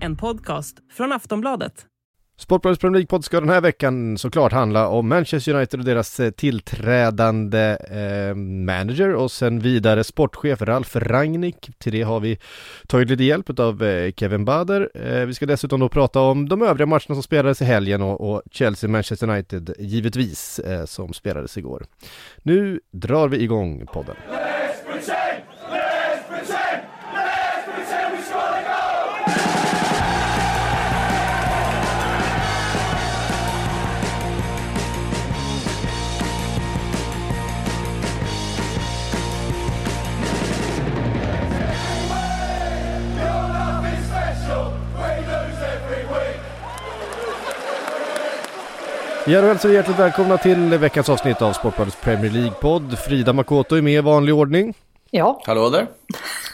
[0.00, 1.86] En podcast från Aftonbladet.
[2.40, 6.30] Sportbladets Premier League-podd ska den här veckan såklart handla om Manchester United och deras eh,
[6.30, 11.70] tillträdande eh, manager och sen vidare sportchef Ralf Rangnick.
[11.78, 12.38] Till det har vi
[12.86, 14.90] tagit lite hjälp av eh, Kevin Bader.
[14.94, 18.30] Eh, vi ska dessutom då prata om de övriga matcherna som spelades i helgen och,
[18.30, 21.86] och Chelsea-Manchester United givetvis eh, som spelades igår.
[22.42, 24.16] Nu drar vi igång podden.
[49.28, 52.98] Ja, hälsar vi hjärtligt välkomna till veckans avsnitt av Sportbladets Premier League-podd.
[52.98, 54.74] Frida Makoto är med i vanlig ordning.
[55.10, 55.42] Ja.
[55.46, 55.86] Hallå där.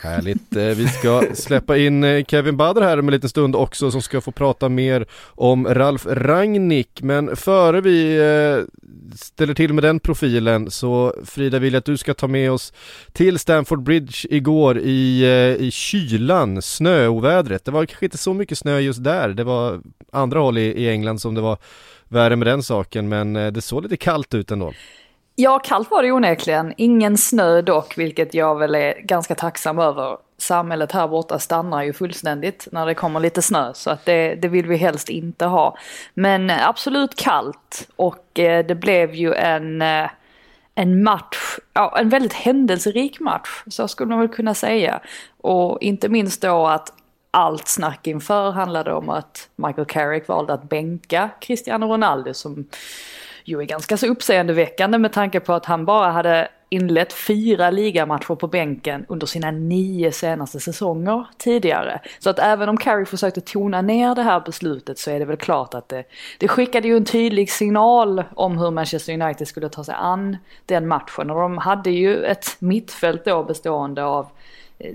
[0.03, 0.57] Härligt.
[0.57, 4.03] Eh, Vi ska släppa in eh, Kevin Bader här om en liten stund också som
[4.03, 7.03] ska få prata mer om Ralf Rangnick.
[7.03, 8.65] Men före vi eh,
[9.17, 12.73] ställer till med den profilen så Frida vill jag att du ska ta med oss
[13.13, 15.27] till Stamford Bridge igår i,
[15.61, 17.65] i kylan, snöovädret.
[17.65, 19.29] Det var kanske inte så mycket snö just där.
[19.29, 19.81] Det var
[20.13, 21.59] andra håll i, i England som det var
[22.15, 24.73] värre med den saken men eh, det såg lite kallt ut ändå.
[25.35, 26.75] ja, kallt var det onekligen.
[26.77, 30.17] Ingen snö dock, vilket jag väl är ganska tacksam över.
[30.39, 34.49] Samhället här borta stannar ju fullständigt när det kommer lite snö, så att det, det
[34.49, 35.77] vill vi helst inte ha.
[36.15, 40.11] Men eh, absolut kallt och eh, det blev ju en, eh,
[40.75, 45.01] en match, ja, en väldigt händelserik match, så skulle man väl kunna säga.
[45.41, 46.93] Och inte minst då att
[47.35, 52.67] allt snack inför handlade om att Michael Carrick valde att bänka Cristiano Ronaldo som
[53.45, 58.35] ju är ganska så uppseendeväckande med tanke på att han bara hade inlett fyra ligamatcher
[58.35, 62.01] på bänken under sina nio senaste säsonger tidigare.
[62.19, 65.37] Så att även om Carrick försökte tona ner det här beslutet så är det väl
[65.37, 66.05] klart att det,
[66.39, 70.89] det skickade ju en tydlig signal om hur Manchester United skulle ta sig an den
[70.89, 71.31] matchen.
[71.31, 74.27] Och de hade ju ett mittfält då bestående av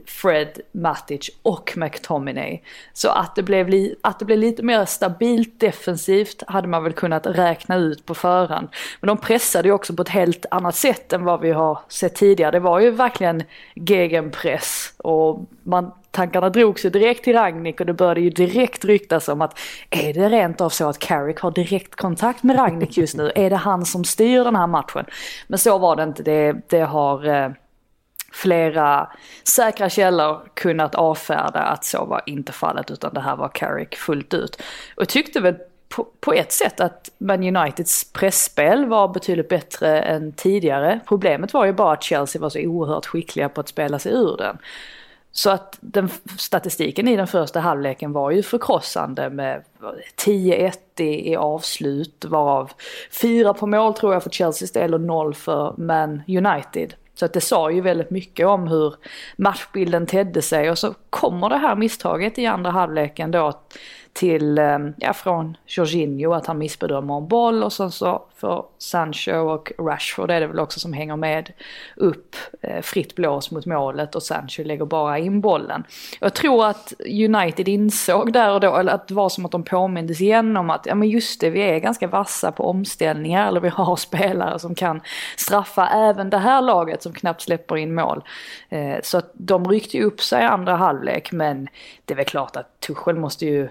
[0.05, 2.61] Fred, Matic och McTominay.
[2.93, 7.27] Så att det, blev att det blev lite mer stabilt defensivt hade man väl kunnat
[7.27, 8.67] räkna ut på förhand.
[8.99, 12.15] Men de pressade ju också på ett helt annat sätt än vad vi har sett
[12.15, 12.51] tidigare.
[12.51, 13.43] Det var ju verkligen
[13.75, 19.27] gegenpress och man, tankarna drogs ju direkt till Ragnik och det började ju direkt ryktas
[19.27, 23.17] om att är det rent av så att Carrick har direkt kontakt med Ragnik just
[23.17, 23.31] nu?
[23.35, 25.05] är det han som styr den här matchen?
[25.47, 26.23] Men så var det inte.
[26.23, 27.49] Det, det har eh,
[28.31, 29.09] flera
[29.43, 34.33] säkra källor kunnat avfärda att så var inte fallet utan det här var Carrick fullt
[34.33, 34.61] ut.
[34.95, 35.55] Och tyckte väl
[35.89, 40.99] på, på ett sätt att Man Uniteds pressspel var betydligt bättre än tidigare.
[41.07, 44.37] Problemet var ju bara att Chelsea var så oerhört skickliga på att spela sig ur
[44.37, 44.57] den.
[45.31, 49.63] Så att den statistiken i den första halvleken var ju förkrossande med
[50.25, 52.71] 10-1 i, i avslut varav
[53.21, 56.93] 4 på mål tror jag för Chelseas del och 0 för Man United.
[57.19, 58.95] Så att det sa ju väldigt mycket om hur
[59.37, 60.71] matchbilden tedde sig.
[60.71, 63.61] Och så kommer det här misstaget i andra halvleken då
[64.13, 69.31] till, eh, ja från Jorginho att han missbedömer en boll och sen så för Sancho
[69.31, 71.51] och Rashford är det väl också som hänger med
[71.95, 75.83] upp eh, fritt blås mot målet och Sancho lägger bara in bollen.
[76.19, 79.63] Jag tror att United insåg där och då, eller att det var som att de
[79.63, 83.59] påmindes igen om att ja men just det, vi är ganska vassa på omställningar eller
[83.59, 85.01] vi har spelare som kan
[85.37, 88.23] straffa även det här laget som knappt släpper in mål.
[88.69, 91.67] Eh, så att de ryckte ju upp sig i andra halvlek men
[92.05, 93.69] det är väl klart att Tuchel måste ju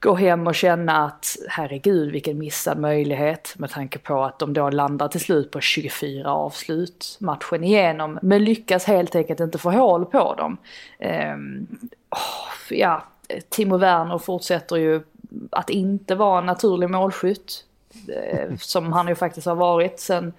[0.00, 4.70] gå hem och känna att herregud vilken missad möjlighet med tanke på att de då
[4.70, 10.04] landar till slut på 24 avslut matchen igenom men lyckas helt enkelt inte få hål
[10.04, 10.56] på dem.
[10.98, 11.66] Ehm,
[12.10, 13.04] oh, ja,
[13.48, 15.02] Timo Werner fortsätter ju
[15.50, 17.64] att inte vara en naturlig målskytt.
[18.08, 20.32] Eh, som han ju faktiskt har varit sen,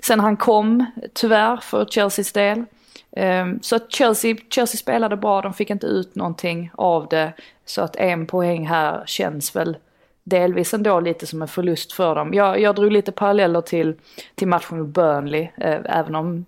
[0.00, 2.64] sen han kom, tyvärr för Chelseas del.
[3.10, 7.32] Um, så att Chelsea, Chelsea spelade bra, de fick inte ut någonting av det.
[7.64, 9.76] Så att en poäng här känns väl
[10.24, 12.34] delvis ändå lite som en förlust för dem.
[12.34, 13.94] Jag, jag drog lite paralleller till,
[14.34, 16.46] till matchen med Burnley, eh, även om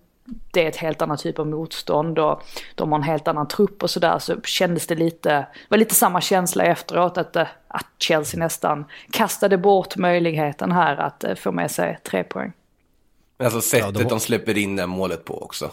[0.52, 2.42] det är ett helt annat typ av motstånd och
[2.74, 6.20] de har en helt annan trupp och sådär så kändes det lite, var lite samma
[6.20, 11.70] känsla efteråt att, eh, att Chelsea nästan kastade bort möjligheten här att eh, få med
[11.70, 12.52] sig tre poäng.
[13.38, 15.70] Alltså sättet Ja, de de, släpper in det målet på också.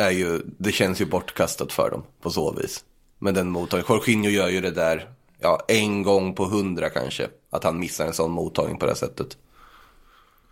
[0.00, 2.84] Är ju, det känns ju bortkastat för dem på så vis.
[3.18, 5.08] Men den mottagningen, Jorginho gör ju det där,
[5.40, 7.28] ja en gång på hundra kanske.
[7.50, 9.36] Att han missar en sån mottagning på det här sättet.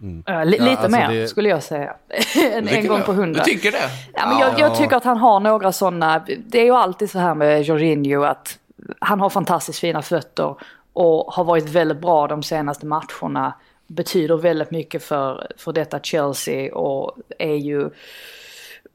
[0.01, 0.25] Mm.
[0.29, 1.29] Uh, lite ja, alltså mer det...
[1.29, 1.95] skulle jag säga.
[2.53, 3.45] en, en gång på hundra.
[3.45, 3.91] Du tycker det?
[4.15, 7.19] Ja, men jag, jag, tycker att han har några sådana, det är ju alltid så
[7.19, 8.59] här med Jorginho att
[8.99, 10.55] han har fantastiskt fina fötter
[10.93, 13.55] och har varit väldigt bra de senaste matcherna.
[13.87, 17.91] Betyder väldigt mycket för, för detta Chelsea och är ju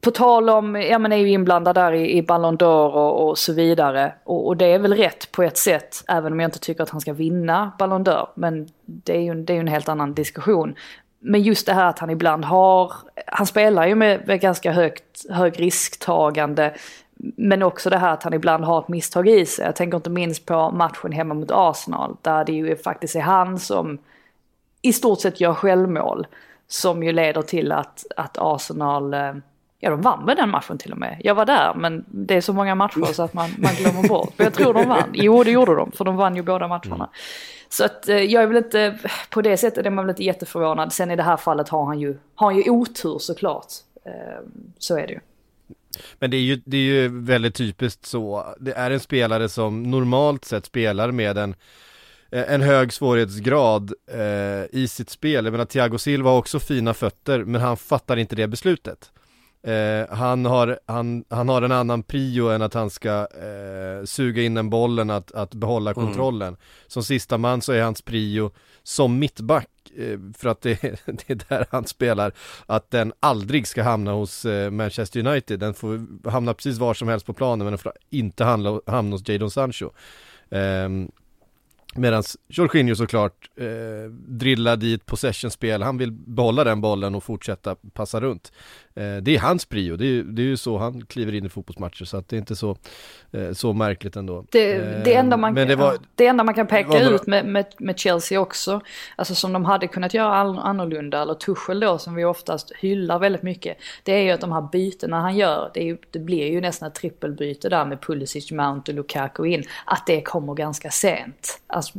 [0.04, 3.38] på tal om, ja men är ju inblandad där i, i Ballon d'Or och, och,
[3.38, 4.14] så vidare.
[4.24, 6.90] Och, och, det är väl rätt på ett sätt, även om jag inte tycker att
[6.90, 8.28] han ska vinna Ballon d'Or.
[8.36, 10.76] Men det är ju det är en helt annan diskussion.
[11.20, 12.94] Men just det här att han ibland har,
[13.28, 16.74] han spelar ju med, med ganska högt, hög risktagande.
[17.36, 19.66] Men också det här att han ibland har ett misstag i sig.
[19.66, 22.18] Jag tänker inte minst på matchen hemma mot Arsenal.
[22.22, 23.98] Där det ju faktiskt är han som
[24.82, 26.28] i stort sett gör självmål.
[26.68, 29.34] Som ju leder till att, att Arsenal eh,
[29.84, 31.18] Ja, de vann med den matchen till och med.
[31.24, 34.34] Jag var där, men det är så många matcher så att man, man glömmer bort.
[34.38, 35.10] Men jag tror de vann.
[35.14, 36.96] Jo, det gjorde de, för de vann ju båda matcherna.
[36.96, 37.08] Mm.
[37.70, 39.00] Så att eh, jag är väl inte,
[39.30, 40.94] på det sättet är man väl inte jätteförvånad.
[40.94, 43.68] Sen i det här fallet har han ju, har han ju otur såklart.
[44.06, 44.12] Eh,
[44.78, 45.20] så är det ju.
[46.20, 48.56] Men det är, ju, det är ju väldigt typiskt så.
[48.60, 51.56] Det är en spelare som normalt sett spelar med en
[52.32, 55.46] en hög svårighetsgrad eh, i sitt spel.
[55.46, 59.13] Jag menar Thiago Silva har också fina fötter men han fattar inte det beslutet.
[59.64, 64.44] Eh, han, har, han, han har en annan prio än att han ska eh, suga
[64.44, 66.06] in den bollen, att, att behålla mm.
[66.06, 66.48] kontrollen.
[66.48, 66.60] Mm.
[66.88, 68.52] Som sista man så är hans prio
[68.84, 72.34] som mittback, eh, för att det, det, är där han spelar,
[72.66, 75.60] att den aldrig ska hamna hos eh, Manchester United.
[75.60, 79.12] Den får hamna precis var som helst på planen, men den får inte hamna, hamna
[79.12, 79.90] hos Jadon Sancho.
[80.50, 81.12] Ehm,
[81.96, 88.22] Medan Jorginho såklart eh, drillar dit possession-spel, han vill behålla den bollen och fortsätta passa
[88.22, 88.52] runt.
[88.96, 91.50] Eh, det är hans prio, det är, det är ju så han kliver in i
[91.50, 92.78] fotbollsmatcher så att det är inte så,
[93.32, 94.46] eh, så märkligt ändå.
[94.52, 98.00] Det, det, enda man, det, var, det enda man kan peka ut med, med, med,
[98.00, 98.82] Chelsea också,
[99.16, 103.44] alltså som de hade kunnat göra annorlunda, eller Tuchel då som vi oftast hyllar väldigt
[103.44, 106.62] mycket, det är ju att de här bytena han gör, det, ju, det blir ju
[106.62, 111.62] nästan ett trippelbyte där med Pulisic, Mount och Lukaku in, att det kommer ganska sent.
[111.68, 111.94] Alltså,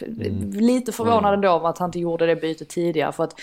[0.00, 0.50] mm.
[0.50, 3.34] Lite förvånad ändå om att han inte gjorde det bytet tidigare för att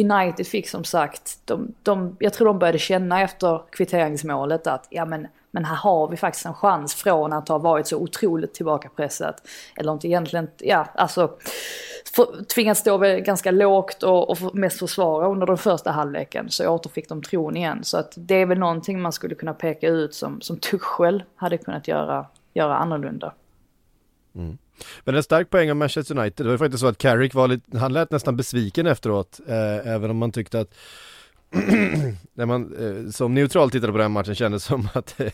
[0.00, 5.04] United fick som sagt, de, de, jag tror de började känna efter kvitteringsmålet att ja
[5.04, 9.48] men, men här har vi faktiskt en chans från att ha varit så otroligt tillbakapressat.
[9.76, 11.36] Eller inte egentligen, ja alltså
[12.14, 17.08] för, tvingats stå ganska lågt och, och mest försvara under den första halvleken så återfick
[17.08, 17.84] de tron igen.
[17.84, 21.58] Så att det är väl någonting man skulle kunna peka ut som, som Tuchel hade
[21.58, 23.34] kunnat göra, göra annorlunda.
[24.34, 24.58] Mm.
[25.04, 27.78] Men en stark poäng av Manchester United, det var faktiskt så att Carrick var lite,
[27.78, 30.74] han lät nästan besviken efteråt, eh, även om man tyckte att
[32.34, 35.30] när man eh, som neutral tittade på den matchen kändes som att eh,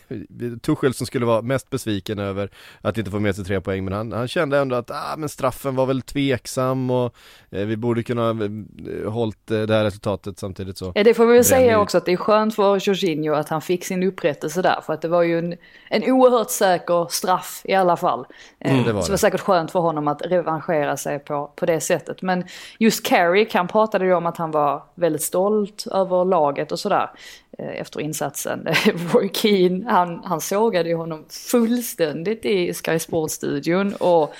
[0.61, 2.49] Tuchel som skulle vara mest besviken över
[2.81, 5.29] att inte få med sig tre poäng men han, han kände ändå att ah, men
[5.29, 7.15] straffen var väl tveksam och
[7.49, 10.91] eh, vi borde kunna eh, hållit eh, det här resultatet samtidigt så.
[10.95, 13.61] Ja det får vi väl säga också att det är skönt för Jorginho att han
[13.61, 15.55] fick sin upprättelse där för att det var ju en,
[15.89, 18.25] en oerhört säker straff i alla fall.
[18.59, 21.51] Eh, mm, det var så det var säkert skönt för honom att revanschera sig på,
[21.55, 22.43] på det sättet men
[22.79, 26.79] just Carrick han pratade ju om att han var väldigt stolt över över laget och
[26.79, 27.09] sådär
[27.57, 28.67] eh, efter insatsen.
[29.13, 34.33] Roy Keane, han, han sågade ju honom fullständigt i Sky Sports-studion och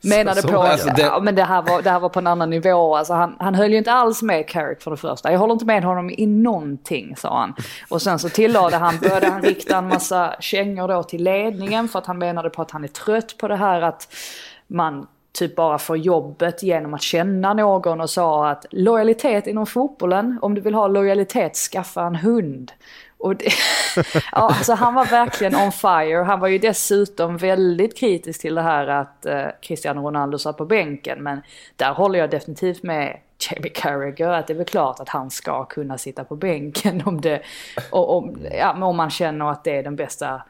[0.00, 1.02] menade så, på att alltså, det...
[1.02, 2.96] Ja, men det, här var, det här var på en annan nivå.
[2.96, 5.32] Alltså han, han höll ju inte alls med Carrick för det första.
[5.32, 7.54] Jag håller inte med honom i någonting, sa han.
[7.88, 11.98] Och sen så tillade han, började han rikta en massa kängor då till ledningen för
[11.98, 14.14] att han menade på att han är trött på det här att
[14.66, 20.38] man typ bara för jobbet genom att känna någon och sa att lojalitet inom fotbollen,
[20.42, 22.72] om du vill ha lojalitet, skaffa en hund.
[23.18, 23.44] Och det,
[24.14, 26.22] ja, alltså han var verkligen on fire.
[26.22, 30.64] Han var ju dessutom väldigt kritisk till det här att eh, Cristiano Ronaldo satt på
[30.64, 31.22] bänken.
[31.22, 31.42] Men
[31.76, 35.64] där håller jag definitivt med Jamie Carragher att det är väl klart att han ska
[35.64, 37.42] kunna sitta på bänken om, det,
[37.90, 40.42] och, om, ja, om man känner att det är den bästa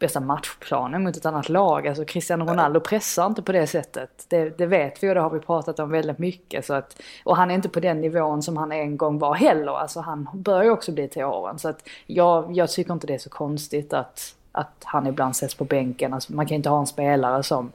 [0.00, 1.88] bästa matchplanen mot ett annat lag.
[1.88, 4.26] Alltså Cristiano Ronaldo pressar inte på det sättet.
[4.28, 6.66] Det, det, vet vi och det har vi pratat om väldigt mycket.
[6.66, 9.72] Så att, och han är inte på den nivån som han en gång var heller.
[9.72, 11.58] Alltså han börjar ju också bli till åren.
[11.58, 15.54] Så att jag, jag tycker inte det är så konstigt att, att han ibland sätts
[15.54, 16.14] på bänken.
[16.14, 17.72] Alltså man kan inte ha en spelare som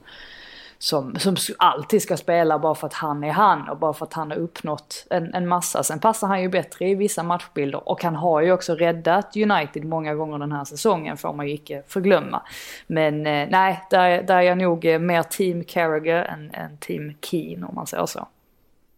[0.78, 4.14] som, som alltid ska spela bara för att han är han och bara för att
[4.14, 5.84] han har uppnått en, en massa.
[5.84, 9.86] Sen passar han ju bättre i vissa matchbilder och han har ju också räddat United
[9.86, 12.42] många gånger den här säsongen får man ju icke förglömma.
[12.88, 17.14] Men eh, nej, där, där är jag nog eh, mer team Carragher än, än team
[17.22, 18.28] Keane om man säger så.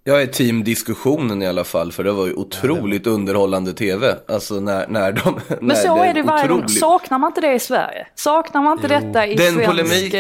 [0.07, 3.17] Jag är team diskussionen i alla fall, för det var ju otroligt ja, var...
[3.17, 4.15] underhållande tv.
[4.27, 5.39] Alltså när, när de...
[5.47, 6.65] Men när så är det varje otroligt...
[6.65, 6.69] gång.
[6.69, 8.07] Saknar man inte det i Sverige?
[8.15, 8.99] Saknar man inte jo.
[8.99, 10.13] detta i, Den svensk,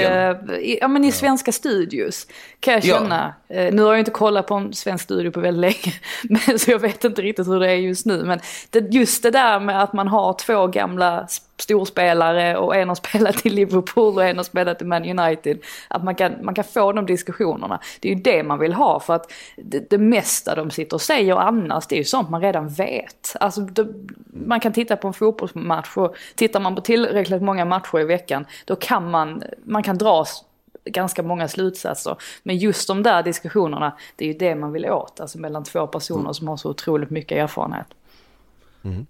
[0.61, 2.27] i, ja, men i svenska studios?
[2.59, 3.33] Kan jag känna.
[3.47, 3.55] Ja.
[3.55, 5.95] Eh, nu har jag inte kollat på en svensk studio på väldigt länge.
[6.47, 8.23] Men, så jag vet inte riktigt hur det är just nu.
[8.23, 8.39] Men
[8.69, 11.27] det, just det där med att man har två gamla
[11.57, 15.59] storspelare och en har spelat i Liverpool och en har spelat i Man United.
[15.87, 17.79] Att man kan, man kan få de diskussionerna.
[17.99, 21.01] Det är ju det man vill ha för att det, det mesta de sitter och
[21.01, 23.35] säger annars det är ju sånt man redan vet.
[23.39, 23.87] Alltså det,
[24.45, 28.45] man kan titta på en fotbollsmatch och tittar man på tillräckligt många matcher i veckan
[28.65, 30.25] då kan man, man kan dra
[30.85, 32.15] ganska många slutsatser.
[32.43, 35.19] Men just de där diskussionerna, det är ju det man vill åt.
[35.19, 36.33] Alltså mellan två personer mm.
[36.33, 37.87] som har så otroligt mycket erfarenhet.
[38.83, 39.05] Mm.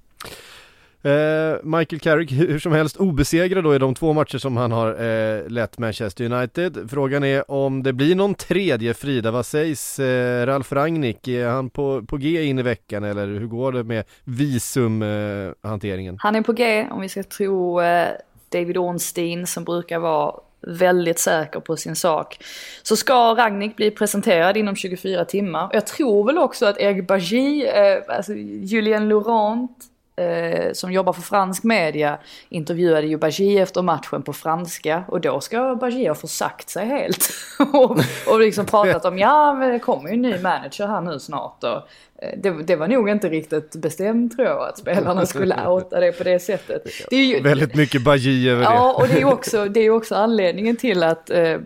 [1.07, 4.87] Eh, Michael Carrick, hur som helst obesegrad då i de två matcher som han har
[4.89, 6.89] eh, lett Manchester United.
[6.89, 11.27] Frågan är om det blir någon tredje Frida, vad sägs eh, Ralf Rangnick?
[11.27, 16.17] Är han på, på G in i veckan eller hur går det med visumhanteringen?
[16.19, 18.07] han är på G om vi ska tro eh,
[18.49, 22.37] David Ornstein som brukar vara väldigt säker på sin sak.
[22.83, 25.69] Så ska Ragnik bli presenterad inom 24 timmar.
[25.73, 29.71] Jag tror väl också att Eric Bajy, eh, alltså Julien Laurent,
[30.17, 32.17] eh, som jobbar för fransk media
[32.49, 37.29] intervjuade ju Bajy efter matchen på franska och då ska Bajy ha försagt sig helt.
[37.73, 41.19] och, och liksom pratat om ja men det kommer ju en ny manager här nu
[41.19, 41.75] snart och
[42.23, 46.11] eh, det, det, var nog inte riktigt bestämt tror jag att spelarna skulle outa det
[46.11, 46.83] på det sättet.
[47.09, 48.69] Det är ju, Väldigt mycket Bajy över det.
[48.69, 51.57] Ja och det är också, det är också anledningen till att eh,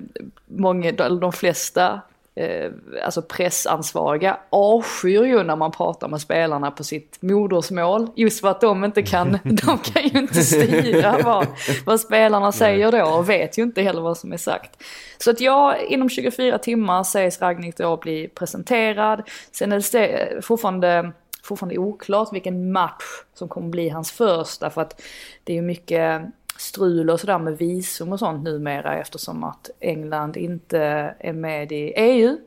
[0.45, 2.01] många, de flesta
[2.35, 2.71] eh,
[3.03, 8.07] alltså pressansvariga avskyr ju när man pratar med spelarna på sitt modersmål.
[8.15, 11.47] Just för att de inte kan, de kan ju inte styra vad,
[11.85, 14.83] vad spelarna säger då och vet ju inte heller vad som är sagt.
[15.17, 19.29] Så att ja, inom 24 timmar sägs Ragnik då bli presenterad.
[19.51, 21.11] Sen är det fortfarande
[21.43, 25.01] fortfarande oklart vilken match som kommer bli hans första för att
[25.43, 26.21] det är mycket
[26.61, 30.79] strul och sådär med visum och sånt numera eftersom att England inte
[31.19, 32.37] är med i EU.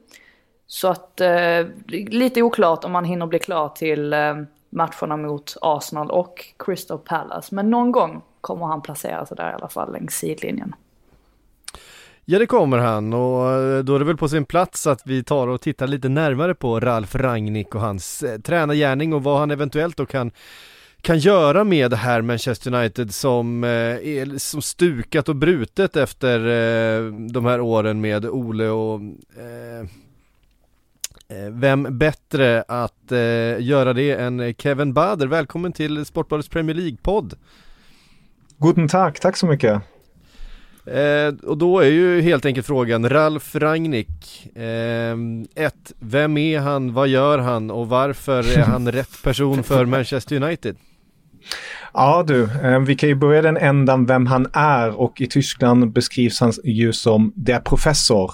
[0.66, 4.34] Så att eh, lite oklart om man hinner bli klar till eh,
[4.70, 7.54] matcherna mot Arsenal och Crystal Palace.
[7.54, 10.74] Men någon gång kommer han placera sig där i alla fall längs sidlinjen.
[12.24, 15.24] Ja det kommer han och eh, då är det väl på sin plats att vi
[15.24, 19.50] tar och tittar lite närmare på Ralf Rangnick och hans eh, tränargärning och vad han
[19.50, 20.30] eventuellt då kan
[21.04, 26.38] kan göra med det här Manchester United som eh, är som stukat och brutet efter
[26.38, 29.00] eh, de här åren med Ole och
[29.38, 29.80] eh,
[31.28, 35.26] eh vem bättre att eh, göra det än Kevin Bader?
[35.26, 37.34] Välkommen till Sportbladets Premier League-podd.
[38.58, 39.82] Guten tack, tack så mycket.
[40.86, 45.16] Eh, och då är ju helt enkelt frågan, Ralf Rangnick, eh,
[45.54, 50.42] ett, vem är han, vad gör han och varför är han rätt person för Manchester
[50.42, 50.76] United?
[51.92, 55.92] Ja du, eh, vi kan ju börja den ändan vem han är och i Tyskland
[55.92, 58.32] beskrivs han ju som der professor.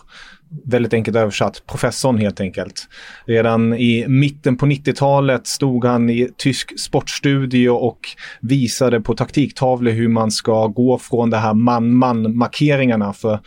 [0.65, 2.89] Väldigt enkelt översatt, professorn helt enkelt.
[3.25, 8.01] Redan i mitten på 90-talet stod han i tysk sportstudio och
[8.41, 13.13] visade på taktiktavlor hur man ska gå från det här man-man markeringarna.
[13.13, 13.41] För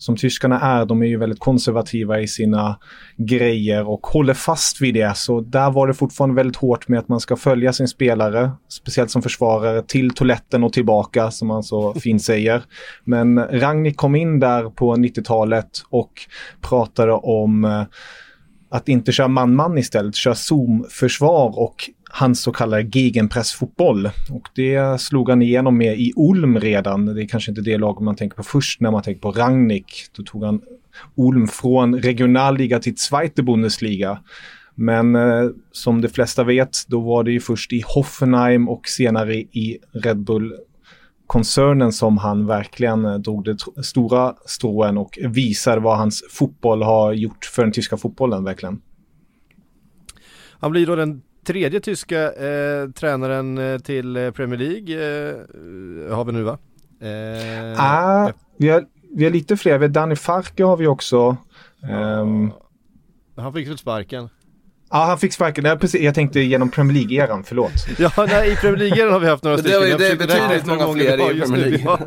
[0.00, 2.78] som tyskarna är, de är ju väldigt konservativa i sina
[3.16, 5.16] grejer och håller fast vid det.
[5.16, 9.10] Så där var det fortfarande väldigt hårt med att man ska följa sin spelare, speciellt
[9.10, 12.62] som försvarare, till toaletten och tillbaka som man så fint säger.
[13.04, 16.12] Men Ragnik kom in där på 90-talet och
[16.60, 17.82] pratade om eh,
[18.70, 24.06] att inte köra man-man istället, köra zoom-försvar och hans så kallade gegenpressfotboll.
[24.30, 27.06] Och det slog han igenom med i Ulm redan.
[27.06, 30.06] Det är kanske inte det lag man tänker på först när man tänker på Rangnick.
[30.16, 30.60] Då tog han
[31.16, 34.20] Ulm från regionalliga till Zweite Bundesliga.
[34.74, 39.34] Men eh, som de flesta vet, då var det ju först i Hoffenheim och senare
[39.34, 40.52] i Red Bull
[41.26, 47.12] koncernen som han verkligen eh, drog det stora stråen och visade vad hans fotboll har
[47.12, 48.80] gjort för den tyska fotbollen verkligen.
[50.60, 56.24] Han blir då den tredje tyska eh, tränaren eh, till eh, Premier League eh, har
[56.24, 56.58] vi nu va?
[57.00, 61.36] Eh, ah, vi, har, vi har lite fler, vi har Danny Farke har vi också.
[62.20, 62.52] Um,
[63.36, 64.28] han fick väl sparken?
[64.90, 65.64] Ja, han fick sparken.
[65.64, 66.00] Nej, precis.
[66.00, 67.72] Jag tänkte genom Premier League-eran, förlåt.
[67.98, 69.80] ja, nej, i Premier League-eran har vi haft några stycken.
[69.80, 71.78] Det, det är betydligt många fler i Premier League.
[71.78, 72.00] Vi, har,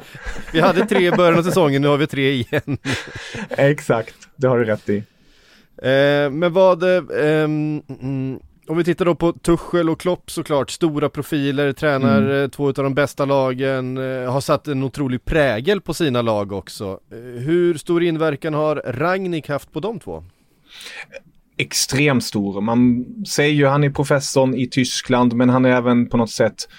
[0.54, 2.78] vi hade tre i början av säsongen, nu har vi tre igen.
[3.50, 4.98] Exakt, det har du rätt i.
[5.78, 7.04] Eh, men vad, eh,
[7.44, 12.44] mm, om vi tittar då på Tuchel och Klopp såklart, stora profiler, tränar mm.
[12.44, 16.52] Eh, två av de bästa lagen, eh, har satt en otrolig prägel på sina lag
[16.52, 17.00] också.
[17.12, 20.24] Eh, hur stor inverkan har Ragnik haft på de två?
[21.58, 22.62] extremt stor.
[22.62, 26.70] Man säger ju han är professorn i Tyskland men han är även på något sätt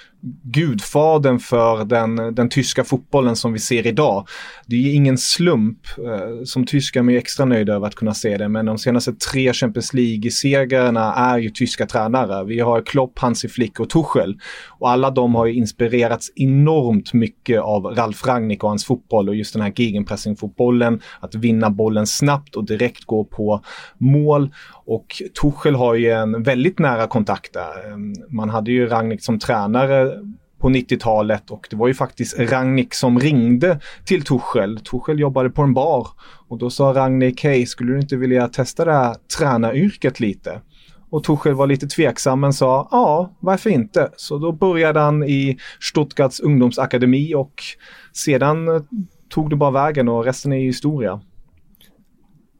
[0.42, 4.28] gudfadern för den, den tyska fotbollen som vi ser idag.
[4.66, 5.78] Det är ingen slump.
[5.98, 8.78] Eh, som tyskar är man ju extra nöjd över att kunna se det, men de
[8.78, 12.44] senaste tre Champions League-segrarna är ju tyska tränare.
[12.44, 14.38] Vi har Klopp, Hansi Flick och Tuchel.
[14.68, 19.34] Och alla de har ju inspirerats enormt mycket av Ralf Rangnick och hans fotboll och
[19.34, 23.64] just den här gegenpressing-fotbollen, att vinna bollen snabbt och direkt gå på
[23.98, 24.50] mål.
[24.86, 27.92] Och Tuchel har ju en väldigt nära kontakt där.
[27.92, 30.12] Ehm, man hade ju Rangnick som tränare
[30.58, 34.80] på 90-talet och det var ju faktiskt Rangnick som ringde till Tuchel.
[34.80, 36.08] Tuchel jobbade på en bar
[36.48, 40.60] och då sa Rangnick, hej, skulle du inte vilja testa det här tränaryrket lite?
[41.10, 44.10] Och Tuchel var lite tveksam men sa, ja, varför inte?
[44.16, 47.62] Så då började han i Stuttgarts ungdomsakademi och
[48.12, 48.82] sedan eh,
[49.28, 51.20] tog det bara vägen och resten är historia.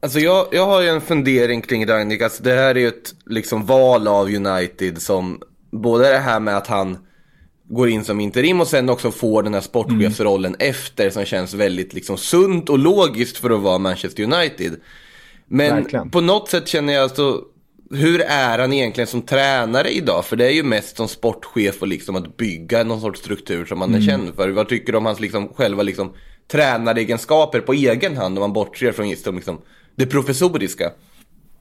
[0.05, 2.23] Alltså jag, jag har ju en fundering kring Rangnick.
[2.23, 6.57] Alltså det här är ju ett liksom val av United som både det här med
[6.57, 6.99] att han
[7.69, 10.71] går in som interim och sen också får den här sportchefsrollen mm.
[10.71, 14.77] efter som känns väldigt liksom sunt och logiskt för att vara Manchester United.
[15.47, 16.11] Men Verkligen.
[16.11, 17.43] på något sätt känner jag alltså,
[17.91, 20.25] hur är han egentligen som tränare idag?
[20.25, 23.79] För det är ju mest som sportchef och liksom att bygga någon sorts struktur som
[23.79, 24.01] man mm.
[24.01, 24.49] är känd för.
[24.49, 26.13] Vad tycker du om hans liksom, själva liksom,
[26.49, 29.61] tränaregenskaper på egen hand om man bortser från just liksom,
[29.97, 30.91] det professoriska.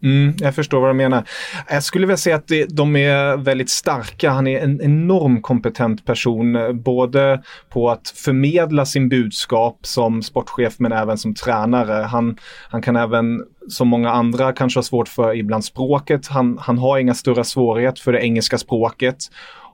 [0.04, 1.28] Mm, jag förstår vad du menar.
[1.70, 4.30] Jag skulle vilja säga att de är väldigt starka.
[4.32, 10.92] Han är en enorm kompetent person, både på att förmedla sin budskap som sportchef men
[10.92, 12.04] även som tränare.
[12.04, 12.38] Han,
[12.70, 16.28] han kan även, som många andra, kanske ha svårt för ibland språket.
[16.28, 19.18] Han, han har inga större svårigheter för det engelska språket.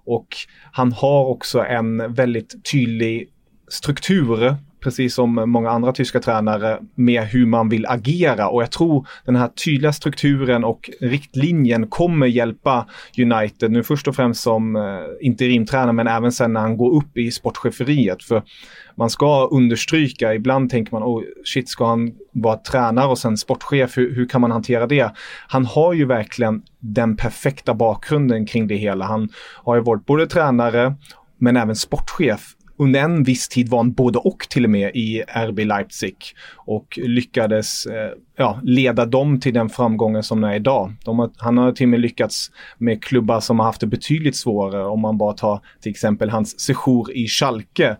[0.05, 0.27] Och
[0.71, 3.27] han har också en väldigt tydlig
[3.69, 8.50] struktur precis som många andra tyska tränare, med hur man vill agera.
[8.50, 12.86] Och jag tror den här tydliga strukturen och riktlinjen kommer hjälpa
[13.17, 14.81] United, nu först och främst som eh,
[15.21, 18.24] interimtränare, men även sen när han går upp i sportcheferiet.
[18.24, 18.43] För
[18.95, 23.98] man ska understryka, ibland tänker man, oh shit, ska han vara tränare och sen sportchef,
[23.98, 25.12] hur, hur kan man hantera det?
[25.48, 29.05] Han har ju verkligen den perfekta bakgrunden kring det hela.
[29.05, 29.29] Han
[29.63, 30.95] har ju varit både tränare
[31.38, 35.24] men även sportchef under en viss tid var han både och till och med i
[35.27, 36.15] RB Leipzig
[36.55, 40.94] och lyckades eh, ja, leda dem till den framgången som är idag.
[41.05, 44.85] Har, han har till och med lyckats med klubbar som har haft det betydligt svårare
[44.85, 47.98] om man bara tar till exempel hans sejour i Schalke.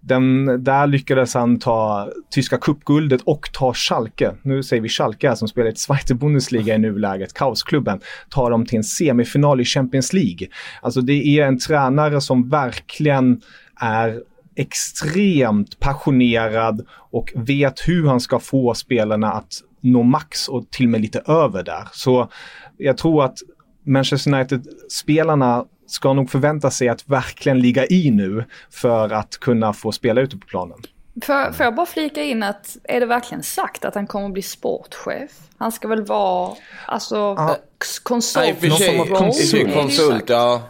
[0.00, 4.32] Den, där lyckades han ta tyska cupguldet och ta Schalke.
[4.42, 8.00] Nu säger vi Schalke här som spelar i Zweite Bundesliga i nuläget, kaosklubben.
[8.28, 10.48] Tar dem till en semifinal i Champions League.
[10.82, 13.40] Alltså det är en tränare som verkligen
[13.82, 14.22] är
[14.56, 20.90] extremt passionerad och vet hur han ska få spelarna att nå max och till och
[20.90, 21.88] med lite över där.
[21.92, 22.28] Så
[22.76, 23.38] jag tror att
[23.84, 29.92] Manchester United-spelarna ska nog förvänta sig att verkligen ligga i nu för att kunna få
[29.92, 30.78] spela ute på planen.
[31.22, 34.32] Får, får jag bara flika in att är det verkligen sagt att han kommer att
[34.32, 35.30] bli sportchef?
[35.56, 37.56] Han ska väl vara alltså ja.
[38.02, 38.46] konsult?
[38.46, 40.62] Nej, för sig, konsult, konsult ja.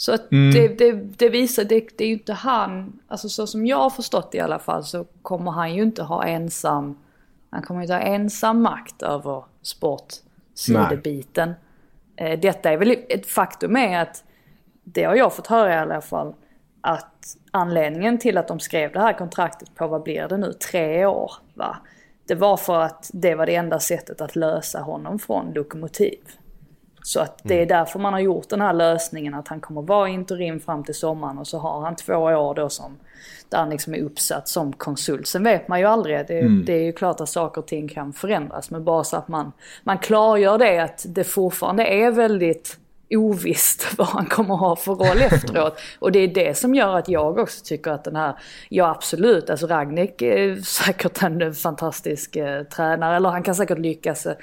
[0.00, 0.54] Så att mm.
[0.54, 3.90] det, det, det, visar, det, det är ju inte han, alltså så som jag har
[3.90, 6.98] förstått i alla fall så kommer han ju inte ha ensam,
[7.50, 11.54] han kommer inte ha ensam makt över sportsidebiten.
[12.16, 14.24] Eh, detta är väl ett faktum är att,
[14.84, 16.34] det har jag fått höra i alla fall,
[16.80, 21.06] att anledningen till att de skrev det här kontraktet på, vad blir det nu, tre
[21.06, 21.76] år va?
[22.26, 26.20] Det var för att det var det enda sättet att lösa honom från Lokomotiv.
[27.02, 27.68] Så att det är mm.
[27.68, 31.38] därför man har gjort den här lösningen att han kommer vara interim fram till sommaren
[31.38, 32.96] och så har han två år då som
[33.48, 35.26] där han liksom är uppsatt som konsult.
[35.26, 36.64] Sen vet man ju aldrig, det, mm.
[36.64, 39.52] det är ju klart att saker och ting kan förändras men bara så att man,
[39.84, 42.78] man klargör det att det fortfarande är väldigt
[43.10, 45.80] ovisst vad han kommer ha för roll efteråt.
[45.98, 48.34] Och det är det som gör att jag också tycker att den här,
[48.68, 54.26] ja absolut, alltså Ragnik är säkert en fantastisk eh, tränare, eller han kan säkert lyckas
[54.26, 54.36] eh,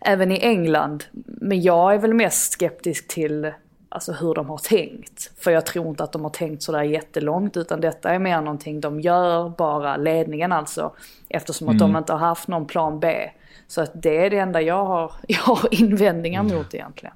[0.00, 1.04] även i England.
[1.26, 3.52] Men jag är väl mest skeptisk till
[3.88, 5.30] alltså hur de har tänkt.
[5.38, 8.80] För jag tror inte att de har tänkt sådär jättelångt utan detta är mer någonting
[8.80, 10.92] de gör, bara ledningen alltså.
[11.28, 11.92] Eftersom att mm.
[11.92, 13.30] de inte har haft någon plan B.
[13.66, 16.56] Så att det är det enda jag har, jag har invändningar mm.
[16.56, 17.14] mot egentligen.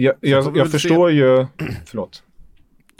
[0.00, 1.14] Jag, jag, jag förstår se...
[1.14, 1.46] ju,
[1.86, 2.22] förlåt.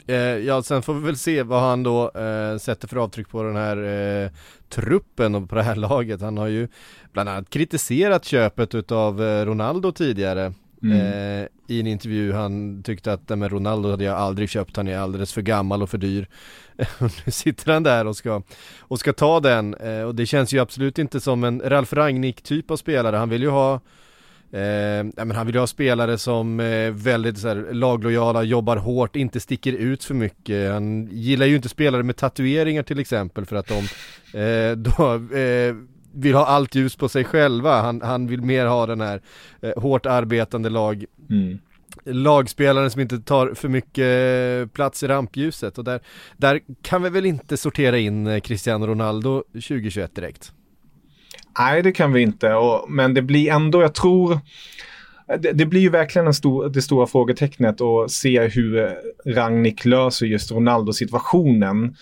[0.07, 3.43] Eh, ja, sen får vi väl se vad han då eh, sätter för avtryck på
[3.43, 3.77] den här
[4.23, 4.31] eh,
[4.69, 6.21] truppen och på det här laget.
[6.21, 6.67] Han har ju
[7.13, 10.53] bland annat kritiserat köpet utav eh, Ronaldo tidigare.
[10.83, 10.97] Mm.
[10.97, 14.97] Eh, I en intervju han tyckte att med Ronaldo hade jag aldrig köpt, han är
[14.97, 16.27] alldeles för gammal och för dyr.
[17.25, 18.41] nu sitter han där och ska,
[18.79, 19.73] och ska ta den
[20.05, 23.15] och det känns ju absolut inte som en Ralf Rangnick typ av spelare.
[23.15, 23.81] Han vill ju ha
[24.51, 29.15] Eh, men han vill ju ha spelare som är väldigt så här, laglojala, jobbar hårt,
[29.15, 30.71] inte sticker ut för mycket.
[30.71, 33.77] Han gillar ju inte spelare med tatueringar till exempel för att de
[34.39, 35.75] eh, då, eh,
[36.13, 37.81] vill ha allt ljus på sig själva.
[37.81, 39.21] Han, han vill mer ha den här
[39.61, 41.59] eh, hårt arbetande lag mm
[42.05, 46.01] lagspelaren som inte tar för mycket plats i rampljuset och där,
[46.37, 50.53] där kan vi väl inte sortera in eh, Cristiano Ronaldo 2021 direkt?
[51.57, 54.39] Nej, det kan vi inte, och, men det blir ändå, jag tror,
[55.39, 60.25] det, det, blir ju verkligen en stor, det stora frågetecknet att se hur Rangnick löser
[60.25, 61.95] just Ronaldo-situationen.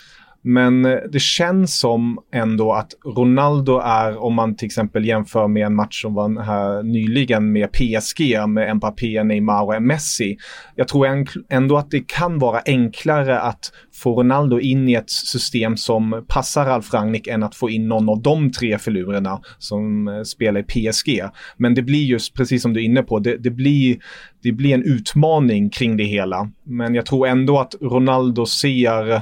[0.49, 5.65] Men eh, det känns som ändå att Ronaldo är, om man till exempel jämför med
[5.65, 10.38] en match som var här nyligen med PSG, med Mbappé, Neymar och Messi.
[10.75, 15.77] Jag tror ändå att det kan vara enklare att få Ronaldo in i ett system
[15.77, 20.21] som passar Ralf Rangnick än att få in någon av de tre filurerna som eh,
[20.23, 21.21] spelar i PSG.
[21.57, 23.97] Men det blir just, precis som du är inne på, det, det, blir,
[24.43, 26.51] det blir en utmaning kring det hela.
[26.63, 29.21] Men jag tror ändå att Ronaldo ser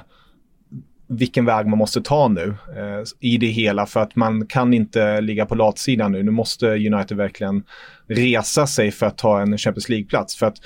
[1.08, 5.22] vilken väg man måste ta nu eh, i det hela för att man kan inte
[5.22, 6.24] ligga på latsidan nu.
[6.24, 7.64] Nu måste United verkligen
[8.08, 10.36] resa sig för att ta en Champions League-plats.
[10.36, 10.58] För att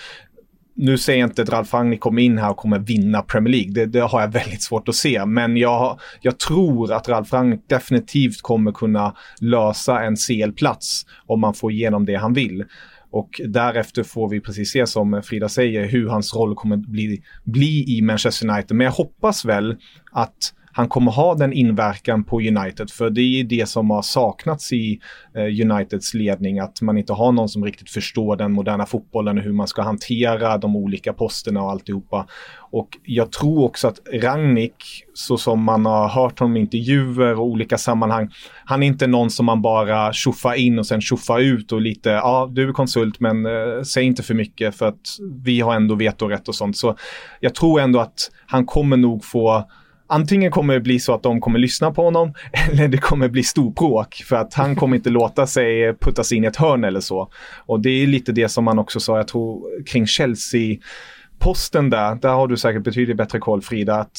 [0.81, 3.71] nu säger jag inte att Ralf Rangnick kommer in här och kommer vinna Premier League.
[3.73, 5.25] Det, det, har jag väldigt svårt att se.
[5.25, 11.53] Men jag, jag tror att Ralf Rangnick definitivt kommer kunna lösa en CL-plats om man
[11.53, 12.65] får igenom det han vill.
[13.11, 17.97] Och därefter får vi precis se som Frida säger hur hans roll kommer bli, bli
[17.97, 18.77] i Manchester United.
[18.77, 19.75] Men jag hoppas väl
[20.11, 24.73] att han kommer ha den inverkan på United för det är det som har saknats
[24.73, 24.99] i
[25.35, 29.43] eh, Uniteds ledning att man inte har någon som riktigt förstår den moderna fotbollen och
[29.43, 32.27] hur man ska hantera de olika posterna och alltihopa.
[32.71, 34.75] Och jag tror också att Rangnick,
[35.13, 38.29] så som man har hört honom i intervjuer och olika sammanhang,
[38.65, 42.09] han är inte någon som man bara tjoffar in och sen tjoffar ut och lite,
[42.09, 45.95] ja du är konsult men eh, säg inte för mycket för att vi har ändå
[45.95, 46.77] vetorätt och sånt.
[46.77, 46.95] Så
[47.39, 49.65] jag tror ändå att han kommer nog få
[50.09, 52.33] antingen kommer det bli så att de kommer lyssna på honom
[52.71, 56.47] eller det kommer bli storbråk för att han kommer inte låta sig puttas in i
[56.47, 57.29] ett hörn eller så.
[57.65, 62.29] Och det är lite det som man också sa, jag tror, kring Chelsea-posten där, där
[62.29, 64.17] har du säkert betydligt bättre koll Frida, att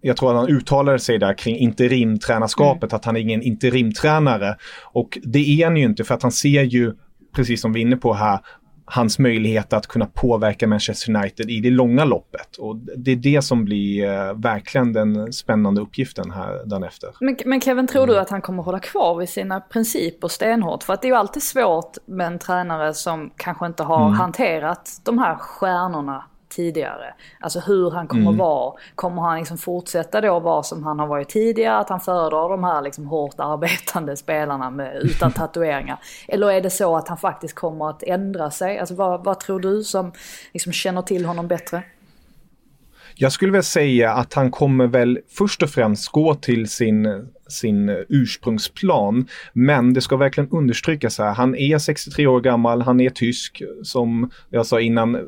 [0.00, 2.96] jag tror att han uttalade sig där kring interimtränarskapet, mm.
[2.96, 4.56] att han är ingen interimtränare.
[4.92, 6.92] Och det är han ju inte för att han ser ju,
[7.36, 8.38] precis som vi är inne på här,
[8.84, 12.56] hans möjlighet att kunna påverka Manchester United i det långa loppet.
[12.56, 17.10] Och det är det som blir eh, verkligen den spännande uppgiften här dagen efter.
[17.20, 20.82] Men, men Kevin, tror du att han kommer hålla kvar vid sina principer stenhårt?
[20.82, 24.18] För att det är ju alltid svårt med en tränare som kanske inte har mm.
[24.18, 27.14] hanterat de här stjärnorna tidigare.
[27.40, 28.36] Alltså hur han kommer mm.
[28.36, 28.74] vara.
[28.94, 31.78] Kommer han liksom fortsätta då vara som han har varit tidigare?
[31.78, 35.98] Att han föredrar de här liksom hårt arbetande spelarna med, utan tatueringar?
[36.28, 38.78] Eller är det så att han faktiskt kommer att ändra sig?
[38.78, 40.12] Alltså vad, vad tror du som
[40.52, 41.82] liksom känner till honom bättre?
[43.16, 48.04] Jag skulle väl säga att han kommer väl först och främst gå till sin sin
[48.08, 49.26] ursprungsplan.
[49.52, 54.30] Men det ska verkligen understrykas här, han är 63 år gammal, han är tysk, som
[54.50, 55.18] jag sa innan,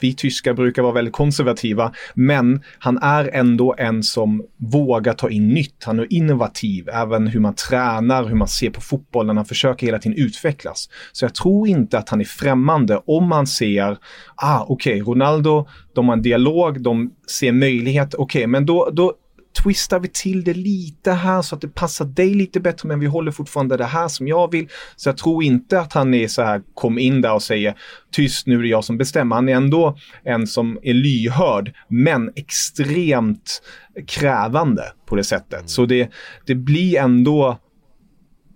[0.00, 5.48] vi tyskar brukar vara väldigt konservativa, men han är ändå en som vågar ta in
[5.48, 5.84] nytt.
[5.84, 9.36] Han är innovativ, även hur man tränar, hur man ser på fotbollen.
[9.36, 10.88] Han försöker hela tiden utvecklas.
[11.12, 13.98] Så jag tror inte att han är främmande om man ser,
[14.34, 18.90] ah okej, okay, Ronaldo, de har en dialog, de ser möjlighet, okej, okay, men då,
[18.92, 19.14] då
[19.62, 23.06] twistar vi till det lite här så att det passar dig lite bättre men vi
[23.06, 24.68] håller fortfarande det här som jag vill.
[24.96, 27.74] Så jag tror inte att han är så här, kom in där och säger
[28.10, 29.36] tyst nu är det jag som bestämmer.
[29.36, 33.62] Han är ändå en som är lyhörd men extremt
[34.06, 35.52] krävande på det sättet.
[35.52, 35.68] Mm.
[35.68, 36.10] Så det,
[36.46, 37.58] det blir ändå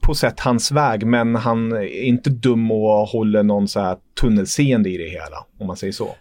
[0.01, 4.91] på sätt hans väg men han är inte dum och håller någon så här tunnelseende
[4.91, 6.17] i det hela om man säger så.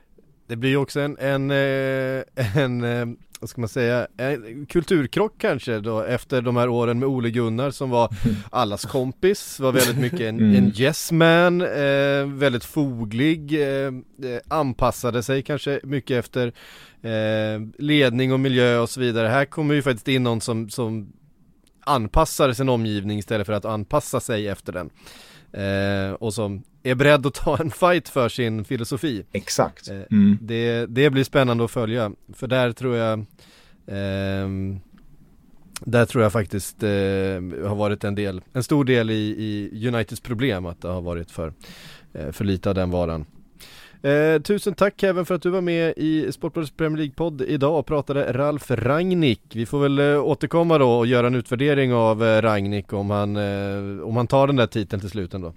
[0.48, 4.66] Det blir ju också en, en, eh, en, en eh, vad ska man säga, en
[4.66, 8.10] kulturkrock kanske då efter de här åren med Ole Gunnar som var
[8.50, 10.56] allas kompis, var väldigt mycket en, mm.
[10.56, 16.48] en yes man, eh, väldigt foglig, eh, eh, anpassade sig kanske mycket efter
[17.02, 19.28] eh, ledning och miljö och så vidare.
[19.28, 21.14] Här kommer ju faktiskt in någon som, som
[21.86, 24.90] anpassar sin omgivning istället för att anpassa sig efter den.
[25.64, 29.26] Eh, och som är beredd att ta en fight för sin filosofi.
[29.32, 29.90] Exakt.
[29.90, 30.38] Eh, mm.
[30.42, 33.20] det, det blir spännande att följa, för där tror jag
[33.88, 34.48] eh,
[35.86, 36.90] där tror jag faktiskt eh,
[37.70, 39.14] har varit en del, en stor del i,
[39.74, 41.54] i Uniteds problem att det har varit för,
[42.14, 43.26] eh, för lite av den varan.
[44.02, 47.86] Eh, tusen tack Kevin för att du var med i Sportbladets Premier League-podd idag och
[47.86, 49.42] pratade Ralf Rangnick.
[49.54, 53.36] Vi får väl eh, återkomma då och göra en utvärdering av eh, Rangnick om han,
[53.36, 55.54] eh, om han tar den där titeln till slut ändå.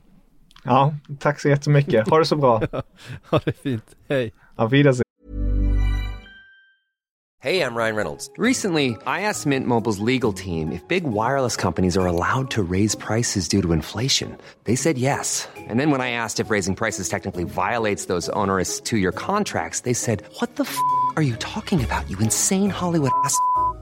[0.67, 2.09] Ja, tack så jättemycket.
[2.09, 2.63] Ha det så bra.
[3.31, 3.85] ha det fint.
[4.09, 4.33] Hej.
[4.57, 5.03] Auf Wiedersehen.
[7.39, 8.31] Hey, I'm Ryan Reynolds.
[8.39, 12.97] Recently, I asked Mint Mobile's legal team if big wireless companies are allowed to raise
[12.97, 14.37] prices due to inflation.
[14.65, 15.47] They said yes.
[15.69, 19.95] And then when I asked if raising prices technically violates those onerous two-year contracts, they
[19.95, 20.77] said, "What the f***
[21.17, 22.11] are you talking about?
[22.11, 23.39] You insane Hollywood ass."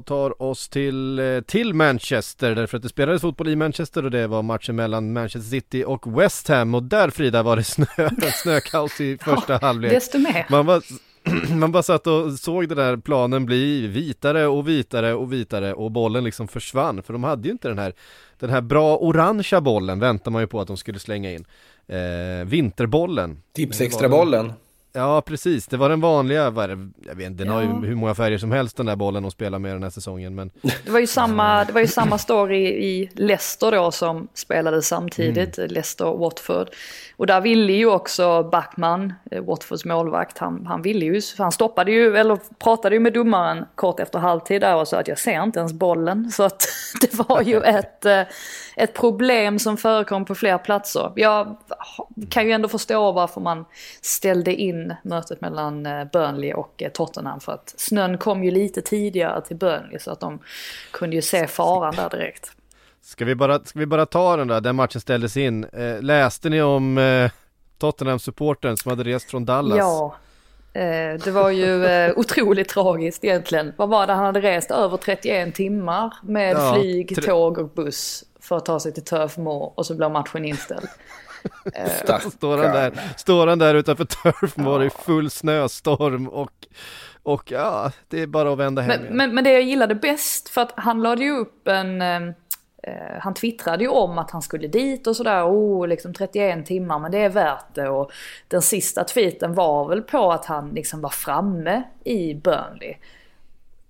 [0.00, 4.26] tar oss till, eh, till Manchester därför att det spelades fotboll i Manchester och det
[4.26, 7.86] var matchen mellan Manchester City och West Ham och där Frida var det snö,
[8.42, 9.92] snökaos i första halvlek.
[9.92, 10.46] Desto mer.
[10.50, 10.80] Man bara,
[11.56, 15.90] man bara satt och såg den där planen bli vitare och vitare och vitare och
[15.90, 17.92] bollen liksom försvann för de hade ju inte den här
[18.38, 21.44] den här bra orangea bollen väntar man ju på att de skulle slänga in.
[21.86, 23.42] Eh, vinterbollen.
[23.52, 24.52] Tips extra bollen.
[24.92, 27.68] Ja precis, det var den vanliga, vad är det, jag vet inte, den har Ja.
[27.82, 30.34] ju hur många färger som helst den där bollen att spela med den här säsongen
[30.34, 30.50] men
[30.84, 35.58] Det var ju samma, det var ju samma story i Leicester då som spelade samtidigt,
[35.58, 36.66] Leicester-Watford.
[37.16, 41.92] Och där ville ju också Backman, eh, Watfords målvakt, han, han ville ju, han stoppade
[41.92, 45.42] ju, eller pratade ju med domaren kort efter halvtid där och sa att jag ser
[45.42, 46.30] inte ens bollen.
[46.30, 46.68] Så att
[47.00, 48.22] det var ju ett, eh,
[48.80, 51.12] ett problem som förekom på fler platser.
[51.16, 51.56] Jag
[52.28, 53.64] kan ju ändå förstå varför man
[54.00, 58.82] ställde in mötet mellan eh, Burnley och eh, Tottenham för att snön kom ju lite
[58.82, 60.38] tidigare till Burnley så att de
[60.90, 62.52] kunde ju se faran där direkt.
[63.02, 65.64] Ska vi bara, ska vi bara ta den där, den matchen ställdes in.
[65.64, 67.30] Eh, läste ni om eh,
[67.78, 69.78] Tottenham-supporten som hade rest från Dallas?
[69.78, 70.14] Ja,
[70.72, 73.72] eh, det var ju eh, otroligt tragiskt egentligen.
[73.76, 78.24] Vad var det, han hade rest över 31 timmar med Ja, flyg, tåg och buss
[78.40, 80.88] för att ta sig till Turf Moor och så blev matchen inställd.
[82.32, 86.66] Står han där, står han där utanför Turf Moor i full snöstorm och,
[87.22, 89.16] och ja, det är bara att vända hem Men, igen.
[89.16, 92.02] men, men det jag gillade bäst, för att han lade ju upp en...
[92.02, 92.22] eh,
[92.82, 96.98] eh, han twittrade ju om att han skulle dit och sådär, oh liksom 31 timmar
[96.98, 98.10] men det är värt det och
[98.48, 102.94] den sista tweeten var väl på att han liksom var framme i Burnley.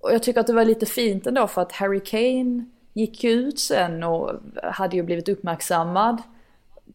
[0.00, 3.30] Och jag tycker att det var lite fint ändå för att Harry Kane gick ju
[3.30, 6.22] ut sen och hade ju blivit uppmärksammad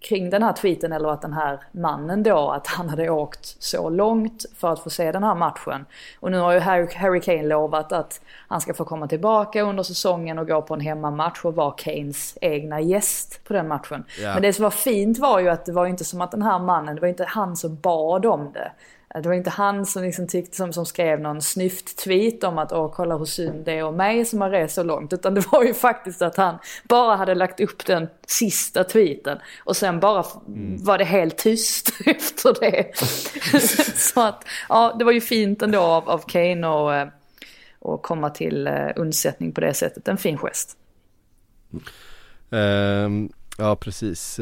[0.02, 3.90] kring den här tweeten eller att den här mannen då att han hade åkt så
[3.90, 5.86] långt för att få se den här matchen.
[6.20, 10.40] Och nu har ju Harry, Kane lovat att han ska få komma tillbaka under säsongen
[10.40, 14.04] och gå på en hemmamatch och vara Kanes egna gäst på den matchen.
[14.22, 14.34] Ja.
[14.34, 16.60] Men det som var fint var ju att det var inte som att den här
[16.60, 18.72] mannen, det var inte han som bad om det.
[19.14, 22.92] Det var inte han som, liksom tyckte, som, som skrev någon snyft-tweet om att åh
[22.94, 25.14] kolla hur synd det är om mig som har rest så långt.
[25.14, 29.38] Utan det var ju faktiskt att han bara hade lagt upp den sista tweeten.
[29.64, 30.42] Och sen bara f-
[30.80, 32.98] var det helt tyst efter det.
[34.00, 37.08] så att ja, det var ju fint ändå av, av Kane och, eh,
[37.80, 40.08] och komma till eh, undsättning på det sättet.
[40.08, 40.78] En fin gest.
[42.52, 44.40] Ehm, ja precis.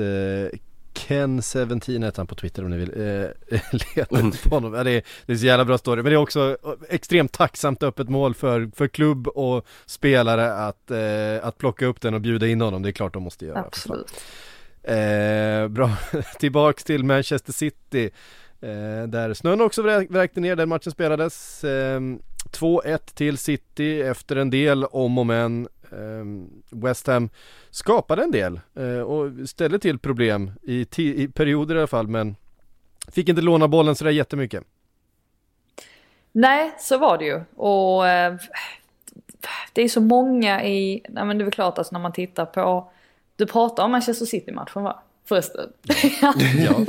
[1.11, 3.27] Uh, Ken17 heter han på Twitter om ni vill uh,
[3.95, 4.73] leta upp honom.
[4.73, 6.03] Ja, det, är, det är så jävla bra story.
[6.03, 10.91] Men det är också eh, extremt tacksamt öppet mål för, för klubb och spelare att,
[10.91, 12.81] eh, att plocka upp den och bjuda in honom.
[12.81, 13.59] Det är klart de måste göra.
[13.59, 14.13] Absolut.
[14.83, 15.91] Eh, bra,
[16.39, 18.09] tillbaks till Manchester City.
[18.61, 21.63] Eh, där snön också vrä- vräkte ner, den matchen spelades.
[21.63, 21.99] Eh,
[22.51, 25.67] 2-1 till City efter en del om och men.
[25.99, 27.29] Ehm, West Ham
[27.69, 32.35] skapade en del eh, och ställde till problem i, i perioder i alla fall men
[33.11, 34.63] fick inte låna bollen sådär jättemycket.
[36.31, 37.41] Nej, så var det ju.
[37.55, 38.35] Och eh,
[39.73, 42.45] det är så många i, nej men det är väl klart alltså när man tittar
[42.45, 42.91] på,
[43.35, 45.02] du pratar om Manchester City-matchen va?
[45.29, 45.69] Förresten.
[46.57, 46.73] Ja.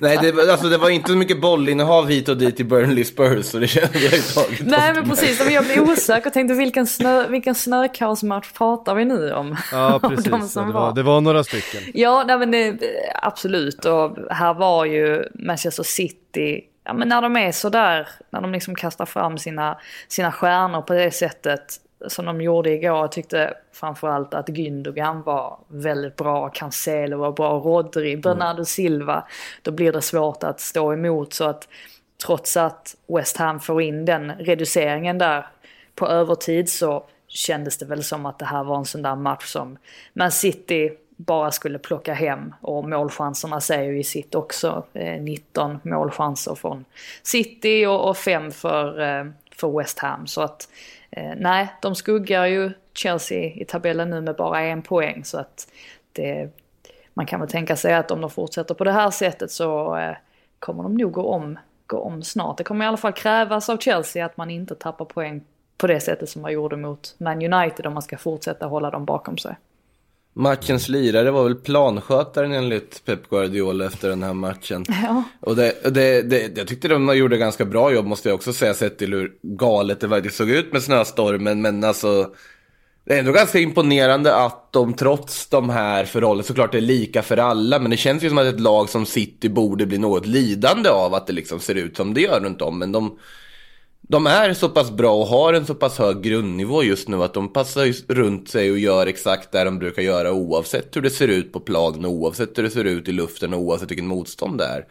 [0.00, 3.04] Nej, det, var- alltså, det var inte så mycket bollinnehav hit och dit i Burnley
[3.04, 6.32] Spurs så det kände jag ju tagit Nej men precis, men jag blev osäker och
[6.32, 9.56] tänkte vilken, snö, vilken snökaosmatch pratar vi nu om?
[9.72, 10.80] Ja Av de precis, ja, som det, var.
[10.80, 11.80] var, det var några stycken.
[11.94, 12.78] Ja, nej, men det,
[13.22, 13.84] absolut.
[13.84, 18.74] Och här var ju Manchester City, ja men när de är sådär, när de liksom
[18.74, 19.78] kastar fram sina,
[20.08, 22.96] sina stjärnor på det sättet som de gjorde igår.
[22.96, 29.24] Jag tyckte framförallt att Gündogan var väldigt bra, Cancelo var bra, Rodri, Bernardo Silva.
[29.62, 31.68] Då blir det svårt att stå emot så att
[32.26, 35.46] trots att West Ham får in den reduceringen där
[35.94, 39.44] på övertid så kändes det väl som att det här var en sån där match
[39.44, 39.78] som
[40.12, 42.54] Man City bara skulle plocka hem.
[42.60, 44.84] Och målchanserna säger ju i sitt också.
[44.92, 46.84] Eh, 19 målchanser från
[47.22, 50.26] City och, och 5 för, eh, för West Ham.
[50.26, 54.82] Så att eh, Eh, nej, de skuggar ju Chelsea i tabellen nu med bara en
[54.82, 55.24] poäng.
[55.24, 55.72] Så att
[56.12, 56.50] det,
[57.14, 60.16] man kan väl tänka sig att om de fortsätter på det här sättet så eh,
[60.58, 62.58] kommer de nog gå om, gå om snart.
[62.58, 65.44] Det kommer i alla fall krävas av Chelsea att man inte tappar poäng
[65.76, 69.04] på det sättet som man gjorde mot Man United om man ska fortsätta hålla dem
[69.04, 69.56] bakom sig.
[70.38, 74.84] Matchens lirare var väl planskötaren enligt Pep Guardiola efter den här matchen.
[74.88, 75.22] Ja.
[75.40, 78.74] Och det, det, det, jag tyckte de gjorde ganska bra jobb måste jag också säga,
[78.74, 81.62] sett till hur galet det faktiskt såg ut med snöstormen.
[81.62, 82.34] Men alltså,
[83.04, 87.22] det är ändå ganska imponerande att de trots de här förhållandena, såklart det är lika
[87.22, 90.26] för alla, men det känns ju som att ett lag som City borde bli något
[90.26, 92.78] lidande av att det liksom ser ut som det gör runt om.
[92.78, 93.18] Men de,
[94.08, 97.34] de är så pass bra och har en så pass hög grundnivå just nu att
[97.34, 101.28] de passar runt sig och gör exakt det de brukar göra oavsett hur det ser
[101.28, 104.58] ut på planen och oavsett hur det ser ut i luften och oavsett vilken motstånd
[104.58, 104.86] det är.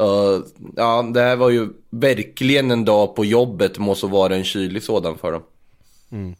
[0.00, 0.44] Uh,
[0.76, 5.18] ja, det här var ju verkligen en dag på jobbet, måste vara en kylig sådan
[5.18, 5.42] för dem.
[6.10, 6.34] Mm.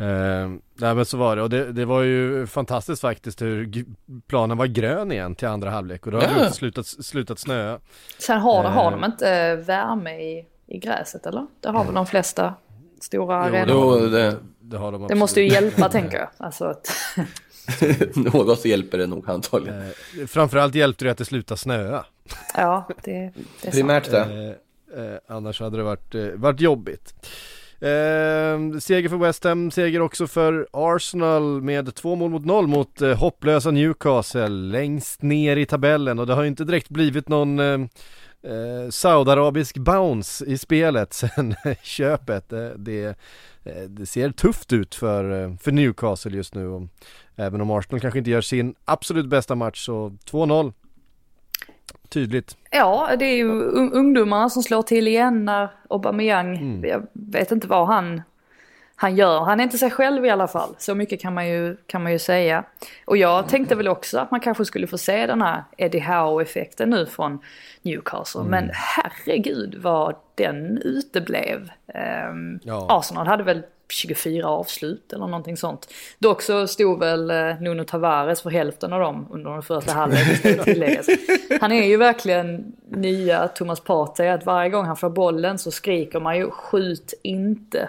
[0.00, 3.84] Eh, nej men så var det och det, det var ju fantastiskt faktiskt hur
[4.26, 6.44] planen var grön igen till andra halvlek och då hade ja.
[6.44, 7.78] det slutat, slutat snöa.
[8.18, 8.70] Sen har, eh.
[8.70, 11.46] har de inte värme i, i gräset eller?
[11.60, 12.54] Det har väl de flesta
[13.00, 14.00] stora arenor?
[14.00, 16.28] Jo, det, det, har de det måste ju hjälpa tänker jag.
[16.36, 16.90] Alltså att...
[18.14, 19.82] Något hjälper det nog antagligen.
[19.82, 22.04] Eh, framförallt hjälpte det att det slutade snöa.
[22.56, 24.56] Ja, det, det är Primärt det.
[24.96, 27.14] Eh, eh, annars hade det varit, eh, varit jobbigt.
[27.80, 33.02] Eh, seger för West Ham, seger också för Arsenal med två mål mot noll mot
[33.02, 37.60] eh, hopplösa Newcastle längst ner i tabellen och det har ju inte direkt blivit någon
[38.42, 42.48] eh, eh Saudiarabisk bounce i spelet sen köpet.
[42.48, 43.04] Det, det,
[43.64, 46.88] eh, det, ser tufft ut för, eh, för Newcastle just nu
[47.36, 50.72] även om Arsenal kanske inte gör sin absolut bästa match så 2-0
[52.08, 52.56] tydligt.
[52.70, 56.84] Ja, det är ju ungdomarna som slår till igen när Aubameyang, mm.
[56.84, 58.22] jag vet inte vad han,
[59.00, 59.40] han gör.
[59.40, 60.74] Han är inte sig själv i alla fall.
[60.78, 62.64] Så mycket kan man ju, kan man ju säga.
[63.04, 66.90] Och jag tänkte väl också att man kanske skulle få se den här Eddie Howe-effekten
[66.90, 67.38] nu från
[67.82, 68.40] Newcastle.
[68.40, 68.50] Mm.
[68.50, 71.70] Men herregud vad den uteblev.
[72.30, 72.86] Um, ja.
[72.90, 75.88] Arsenal hade väl 24 avslut eller någonting sånt.
[76.18, 81.04] Dock så stod väl eh, Nuno Tavares för hälften av dem under den första halvleken.
[81.60, 86.20] Han är ju verkligen nya Thomas Partey, att varje gång han får bollen så skriker
[86.20, 87.88] man ju skjut inte.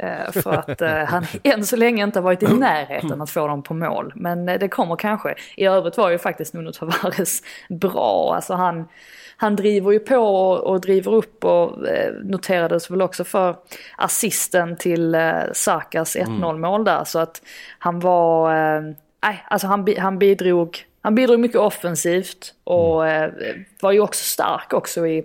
[0.00, 3.46] Eh, för att eh, han än så länge inte har varit i närheten att få
[3.46, 4.12] dem på mål.
[4.16, 5.34] Men det kommer kanske.
[5.56, 8.34] I övrigt var ju faktiskt Nuno Tavares bra.
[8.34, 8.88] Alltså han
[9.36, 13.56] han driver ju på och, och driver upp och eh, noterades väl också för
[13.96, 16.60] assisten till eh, Sakas 1-0 mm.
[16.60, 17.04] mål där.
[17.04, 17.42] Så att
[17.78, 23.30] han var, eh, alltså han, han bidrog han bidrog mycket offensivt och mm.
[23.40, 25.24] eh, var ju också stark också i,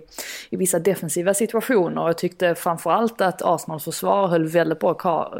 [0.50, 2.06] i vissa defensiva situationer.
[2.06, 5.38] Jag tyckte framförallt att Arsenals försvar höll väldigt bra,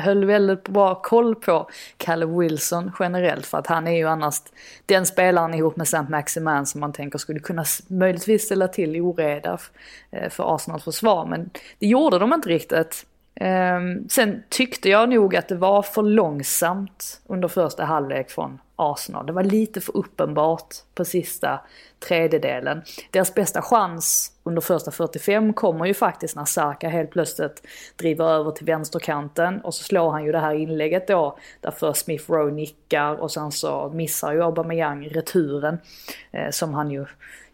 [0.00, 3.46] höll väldigt bra koll på Kalle Wilson generellt.
[3.46, 4.34] För att han är ju annars
[4.86, 9.58] den spelaren ihop med Saint Maximan som man tänker skulle kunna möjligtvis ställa till oreda
[10.10, 11.26] eh, för Arsenals försvar.
[11.26, 13.06] Men det gjorde de inte riktigt.
[13.40, 19.26] Um, sen tyckte jag nog att det var för långsamt under första halvlek från Arsenal.
[19.26, 21.60] Det var lite för uppenbart på sista
[22.08, 22.82] tredjedelen.
[23.10, 28.50] Deras bästa chans under första 45 kommer ju faktiskt när Saka helt plötsligt driver över
[28.50, 32.52] till vänsterkanten och så slår han ju det här inlägget då där först Smith Rowe
[32.52, 35.78] nickar och sen så missar ju Aubameyang returen
[36.32, 37.06] eh, som han ju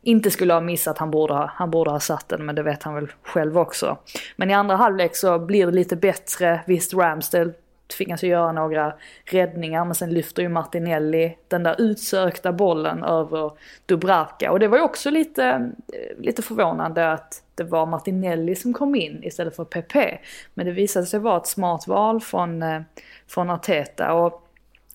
[0.02, 2.82] inte skulle ha missat, han borde ha, han borde ha satt den men det vet
[2.82, 3.98] han väl själv också.
[4.36, 7.52] Men i andra halvlek så blir det lite bättre, visst Ramsdale
[7.86, 8.94] tvingas ju göra några
[9.24, 13.52] räddningar men sen lyfter ju Martinelli den där utsökta bollen över
[13.86, 15.44] Dubravka och det var ju också lite,
[15.92, 20.18] eh, lite förvånande att det var Martinelli som kom in istället för Pepe.
[20.54, 22.80] Men det visade sig vara ett smart val från, eh,
[23.26, 24.48] från Arteta och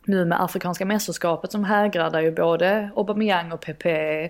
[0.06, 4.30] nu med Afrikanska mästerskapet som hägrar där ju både Aubameyang och Pepe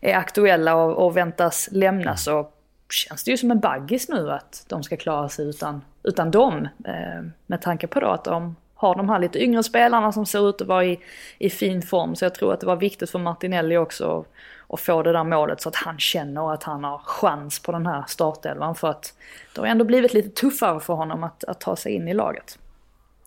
[0.00, 2.48] är aktuella och, och väntas lämna så
[2.90, 6.68] känns det ju som en baggis nu att de ska klara sig utan, utan dem.
[6.84, 10.48] Eh, med tanke på då att de har de här lite yngre spelarna som ser
[10.48, 11.00] ut att vara i,
[11.38, 12.16] i fin form.
[12.16, 14.24] Så jag tror att det var viktigt för Martinelli också
[14.68, 17.86] att få det där målet så att han känner att han har chans på den
[17.86, 18.74] här startelvan.
[18.74, 19.14] För att
[19.54, 22.58] det har ändå blivit lite tuffare för honom att, att ta sig in i laget.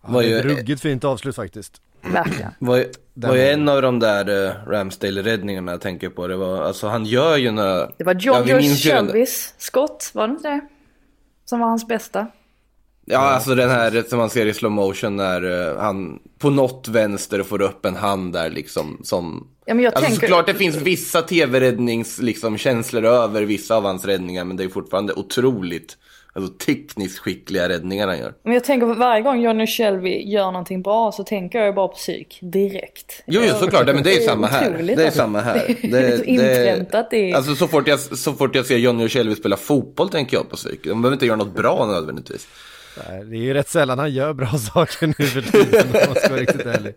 [0.01, 0.41] Var ju...
[0.41, 1.81] Ruggigt fint avslut faktiskt.
[2.01, 2.51] Verkligen.
[2.59, 6.27] Var, var ju en av de där uh, Ramsdale-räddningarna jag tänker på.
[6.27, 7.91] Det var, alltså han gör ju några...
[7.97, 10.61] Det var John ja, Shelbys skott, var det inte det?
[11.45, 12.27] Som var hans bästa.
[13.11, 16.87] Ja, alltså den här som man ser i slow motion när uh, han på något
[16.87, 19.47] vänster får upp en hand där liksom som...
[19.65, 20.27] Ja, men jag alltså tänker...
[20.27, 24.69] såklart det finns vissa tv-räddnings liksom känslor över vissa av hans räddningar men det är
[24.69, 25.97] fortfarande otroligt
[26.33, 28.33] alltså, tekniskt skickliga räddningar han gör.
[28.43, 31.87] Men jag tänker på varje gång Johnny Shelby gör någonting bra så tänker jag bara
[31.87, 33.23] på psyk direkt.
[33.25, 34.83] Jo, jo såklart, men det är samma här.
[34.83, 35.19] Det är alltså.
[35.19, 35.75] samma här.
[35.81, 37.33] Det är så inpräntat i...
[37.33, 40.49] Alltså så fort, jag, så fort jag ser Johnny och Shelby spela fotboll tänker jag
[40.49, 40.83] på psyk.
[40.83, 42.47] De behöver inte göra något bra nödvändigtvis.
[43.09, 46.15] Nej, det är ju rätt sällan han gör bra saker nu för tiden om man
[46.15, 46.93] ska vara riktigt ärlig.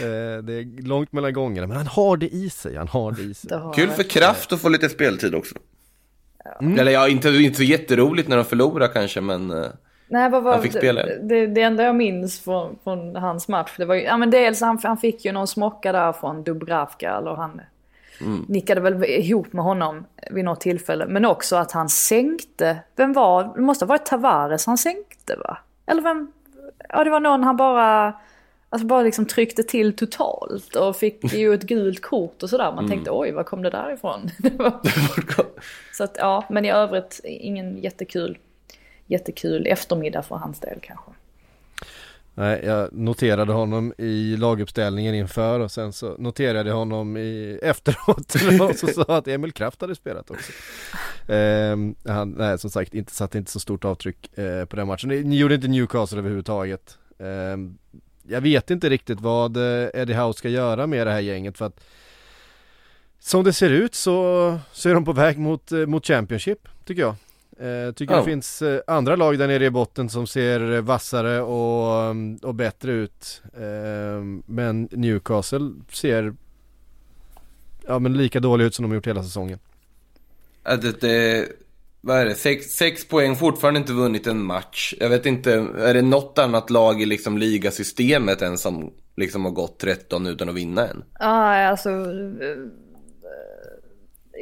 [0.00, 3.22] Eh, Det är långt mellan gångerna, men han har det i sig, han har det
[3.22, 3.50] i sig.
[3.50, 5.54] Det Kul för kraft att få lite speltid också.
[6.78, 9.50] Eller ja, inte, inte så jätteroligt när de förlorar kanske, men...
[9.50, 9.66] eh,
[10.08, 11.02] Nej, vad var Han fick spela.
[11.06, 14.30] det, det, det enda jag minns från, från hans match, det var ju, ja men
[14.30, 17.60] dels han, han fick ju någon smocka där från Dubravka, eller han
[18.20, 18.44] Mm.
[18.48, 21.06] nickade väl ihop med honom vid något tillfälle.
[21.06, 25.58] Men också att han sänkte, vem var, det måste ha varit Tavares han sänkte va?
[25.86, 26.32] Eller vem,
[26.88, 28.12] ja det var någon han bara,
[28.70, 32.64] alltså bara liksom tryckte till totalt och fick ju ett gult kort och sådär.
[32.72, 32.90] Man Mm.
[32.90, 34.30] tänkte oj, var kom det där ifrån?
[35.92, 38.38] Så att ja, men i övrigt ingen jättekul,
[39.06, 41.10] jättekul eftermiddag för hans del kanske.
[42.40, 48.34] Nej, jag noterade honom i laguppställningen inför och sen så noterade jag honom i efteråt
[48.70, 50.52] och så sa att Emil Kraft hade spelat också.
[51.32, 51.76] Eh,
[52.14, 55.08] han, nej som sagt, inte, satte inte så stort avtryck eh, på den matchen.
[55.08, 56.98] Ni, gjorde inte Newcastle överhuvudtaget.
[57.18, 57.56] Eh,
[58.28, 61.66] jag vet inte riktigt vad eh, Eddie Howe ska göra med det här gänget för
[61.66, 61.84] att
[63.18, 67.02] som det ser ut så, så är de på väg mot, eh, mot Championship, tycker
[67.02, 67.14] jag.
[67.60, 68.18] Eh, tycker Ja.
[68.18, 72.92] det finns eh, andra lag där nere i botten som ser vassare och, och bättre
[72.92, 73.42] ut.
[73.54, 76.34] Eh, men Newcastle ser
[77.86, 79.58] ja, men lika dålig ut som de har gjort hela säsongen.
[80.62, 81.48] Att det, det,
[82.00, 84.94] vad är det, sex, sex poäng, fortfarande inte vunnit en match.
[85.00, 89.52] Jag vet inte, är det något annat lag i liksom ligasystemet än som liksom har
[89.52, 91.04] gått 13 utan att vinna än?
[91.18, 91.90] Ja, alltså...
[91.90, 92.56] eh,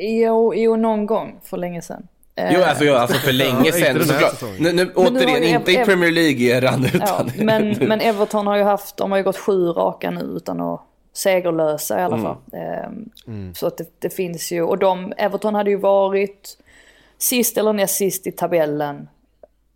[0.00, 2.08] Jo, jo, någon gång för länge sedan.
[2.38, 4.42] Eh, Jo, alltså, ja, alltså för länge sedan såklart.
[4.58, 7.30] Nu, nu, nu återigen, ju inte i Premier League-eran Ja, utan...
[7.46, 10.80] men, men Everton har ju haft, de har ju gått sju raka nu utan att
[11.12, 12.26] segerlösa i alla Mm.
[12.26, 12.36] fall.
[12.52, 16.58] Ehm, Så att det, det finns ju, och de, Everton hade ju varit
[17.18, 19.08] sist eller näst sist i tabellen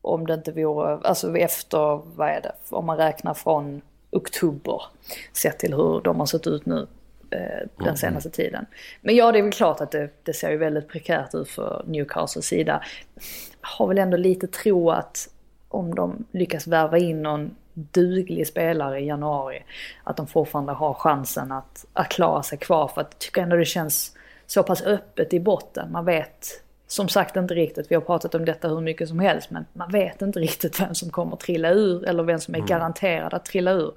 [0.02, 4.82] om det inte vore, alltså efter, vad är det, om man räknar från oktober
[5.32, 6.86] sett till hur de har sett ut nu
[7.76, 8.66] den senaste tiden.
[9.00, 11.84] Men ja, det är väl klart att det, det ser ju väldigt prekärt ut för
[11.86, 12.82] Newcastles sida.
[13.60, 15.28] Har väl ändå lite tro att
[15.68, 19.64] om de lyckas värva in någon duglig spelare i januari,
[20.04, 22.88] att de fortfarande har chansen att, att klara sig kvar.
[22.88, 24.16] För att jag tycker ändå det känns
[24.46, 25.92] så pass öppet i botten.
[25.92, 29.50] Man vet som sagt inte riktigt, vi har pratat om detta hur mycket som helst,
[29.50, 33.34] men man vet inte riktigt vem som kommer trilla ur eller vem som är garanterad
[33.34, 33.92] att trilla ur.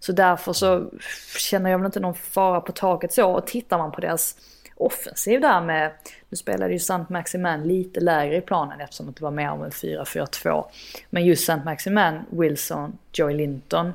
[0.00, 0.90] Så därför så
[1.38, 3.30] känner jag väl inte någon fara på taket så.
[3.30, 4.36] Och tittar man på deras
[4.78, 5.92] offensiv där med,
[6.28, 9.70] nu spelade ju Sant Maximan lite lägre i planen eftersom det var mer om en
[9.70, 10.64] 4-4-2.
[11.10, 13.92] Men just Sant Maximan, Wilson, Joey Linton.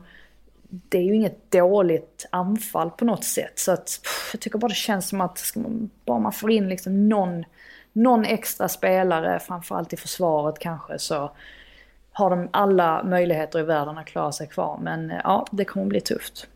[0.69, 3.59] Det är ju inget dåligt anfall på något sätt.
[3.59, 6.51] Så att pff, jag tycker bara det känns som att ska man, bara man får
[6.51, 7.45] in liksom någon,
[7.93, 11.31] någon extra spelare, framförallt i försvaret kanske, så
[12.13, 14.79] har de alla möjligheter i världen att klara sig kvar.
[14.81, 16.47] Men eh, ja, det kommer bli tufft.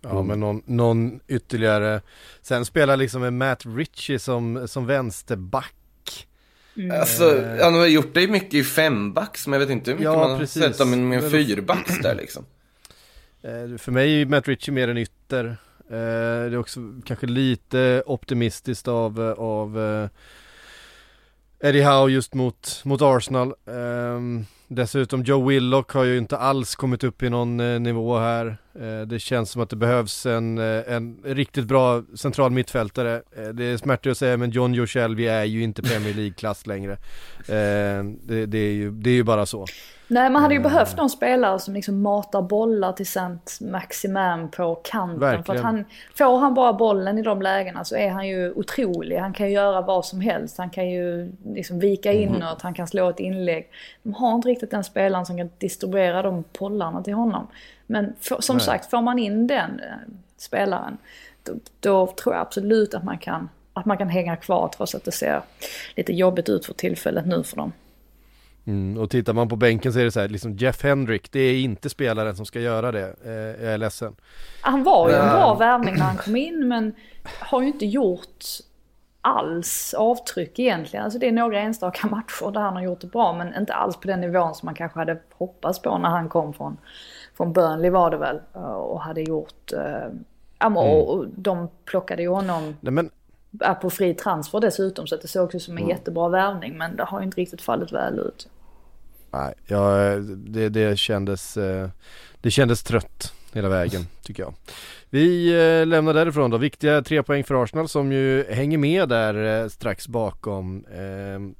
[0.00, 2.00] Ja men någon, någon ytterligare
[2.42, 5.74] Sen spelar liksom en Matt Ritchie som, som vänsterback
[7.00, 10.18] Alltså, han har gjort det mycket i fembacks, men jag vet inte hur mycket Ja,
[10.18, 10.62] man har precis.
[10.62, 12.44] sett dem med en fyrbacks där liksom.
[13.42, 15.56] Eh, För mig är Matt Ritchie mer en ytter
[15.90, 20.08] Eh, Det är också kanske lite optimistiskt av, eh, av eh,
[21.68, 27.04] Eddie Howe just mot, mot Arsenal Ehm, Dessutom Joe Willock har ju inte alls kommit
[27.04, 28.56] upp i någon eh, nivå här.
[28.80, 33.22] Eh, Det känns som att det behövs en, eh, en riktigt bra central mittfältare.
[33.36, 36.66] Eh, Det är smärtigt att säga men John Joe Shelby är ju inte Premier League-klass
[36.66, 36.92] längre.
[37.38, 39.66] Eh, det, det, är ju, det är ju bara så.
[40.14, 44.74] Nej, man hade ju behövt någon spelare som liksom matar bollar till Sant Maximan på
[44.74, 45.20] kanten.
[45.20, 45.58] För Verkligen.
[45.58, 45.84] att han,
[46.14, 49.16] får han bara bollen i de lägena så är han ju otrolig.
[49.16, 50.58] Han kan ju göra vad som helst.
[50.58, 53.68] Han kan ju liksom vika inåt, han kan slå ett inlägg.
[54.02, 57.46] De har inte riktigt den spelaren som kan distribuera de bollarna till honom.
[57.86, 60.98] Men för, som sagt, får man in den eh, spelaren
[61.42, 65.04] då, då tror jag absolut att man kan att man kan hänga kvar trots att
[65.04, 65.42] det ser
[65.96, 67.72] lite jobbigt ut för tillfället nu för dem.
[68.66, 71.40] Mm, och tittar man på bänken så är det så här, liksom Jeff Hendrick, det
[71.40, 73.14] är inte spelaren som ska göra det.
[73.24, 74.16] Eh, jag är ledsen.
[74.60, 76.94] Han var ju en bra värvning när han kom in men
[77.40, 78.44] har ju inte gjort
[79.20, 81.04] alls avtryck egentligen.
[81.04, 83.96] Alltså det är några enstaka matcher där han har gjort det bra men inte alls
[83.96, 86.76] på den nivån som man kanske hade hoppats på när han kom från,
[87.36, 90.08] från Burnley var det väl eh, och hade gjort eh,
[90.58, 93.10] Ja, men, och, och de plockade ju honom Nej, men
[93.60, 96.96] är på fri transfer dessutom så att det såg också som en jättebra värvning men
[96.96, 98.48] det har ju inte riktigt fallit väl ut.
[99.34, 99.96] Nej, ja,
[100.36, 101.88] det, det, kändes, eh,
[102.40, 104.54] det kändes trött hela vägen tycker jag.
[105.10, 106.56] Vi eh, lämnar därifrån då.
[106.56, 110.84] Viktiga tre poäng för Arsenal som ju hänger med där eh, strax bakom.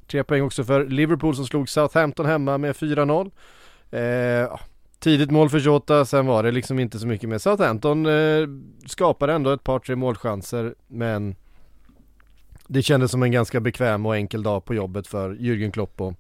[0.07, 3.31] Tre poäng också för Liverpool som slog Southampton hemma med 4-0.
[4.99, 8.07] Tidigt mål för Jota, sen var det liksom inte så mycket med Southampton
[8.87, 11.37] skapade ändå ett par tre målchanser men
[12.67, 16.15] det kändes som en ganska bekväm och enkel dag på jobbet för Jürgen Klopp och,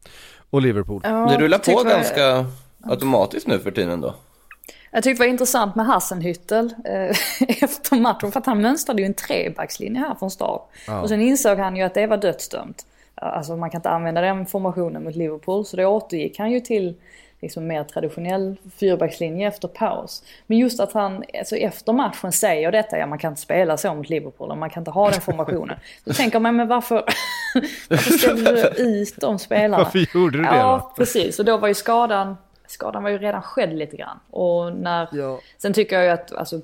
[0.50, 1.00] och Liverpool.
[1.04, 2.46] Ja, det rullar på ganska jag...
[2.82, 4.14] automatiskt nu för tiden då.
[4.90, 7.16] Jag tyckte det var intressant med Hassenhüttel eh,
[7.64, 10.68] efter matchen för att han mönstrade ju en trebackslinje här från start.
[10.86, 11.00] Ja.
[11.00, 12.86] Och sen insåg han ju att det var dödsdömt.
[13.14, 16.94] Alltså man kan inte använda den formationen mot Liverpool så då återgick han ju till
[17.44, 20.22] liksom mer traditionell fyrbackslinje efter paus.
[20.46, 23.94] Men just att han alltså efter matchen säger detta, ja man kan inte spela så
[23.94, 25.78] mot Liverpool och man kan inte ha den formationen.
[26.04, 27.04] Då tänker man, men varför,
[27.88, 29.84] varför ställde du ut de spelarna?
[29.84, 31.38] Varför gjorde du det Ja, precis.
[31.38, 32.36] Och då var ju skadan,
[32.66, 34.18] skadan var ju redan skedd lite grann.
[34.30, 35.40] Och när, ja.
[35.58, 36.60] Sen tycker jag ju att, alltså,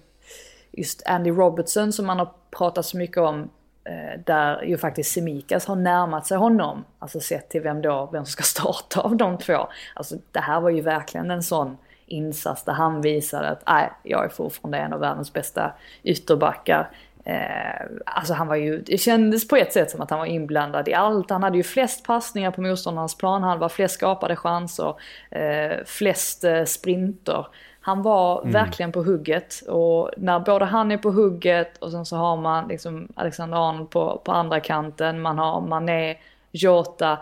[0.73, 3.51] just Andy Robertson som man har pratat så mycket om
[3.85, 6.85] Eh, där ju faktiskt Semikas har närmat sig honom.
[6.99, 9.69] Alltså sett till vem då, vem som ska starta av de två.
[9.95, 11.77] Alltså det här var ju verkligen en sån
[12.07, 15.73] insats där han visade att nej, jag är fortfarande en av världens bästa
[16.03, 16.91] ytterbackar.
[17.25, 20.89] Eh, alltså han var ju, det kändes på ett sätt som att han var inblandad
[20.89, 21.31] i allt.
[21.31, 24.95] Han hade ju flest passningar på motståndarnas planhalva, flest skapade chanser,
[25.31, 27.47] eh, flest eh, sprinter.
[27.81, 28.53] Han var mm.
[28.53, 32.69] verkligen på hugget och när både han är på hugget och sen så har man
[32.69, 36.17] liksom Alexander Arnold på, på andra kanten, man har Mané,
[36.51, 37.19] Jota,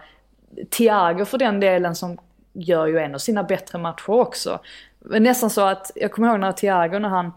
[0.70, 2.18] Thiago för den delen som
[2.52, 4.60] gör ju en av sina bättre matcher också.
[5.00, 7.32] Nästan så att, jag kommer ihåg när Thiago när han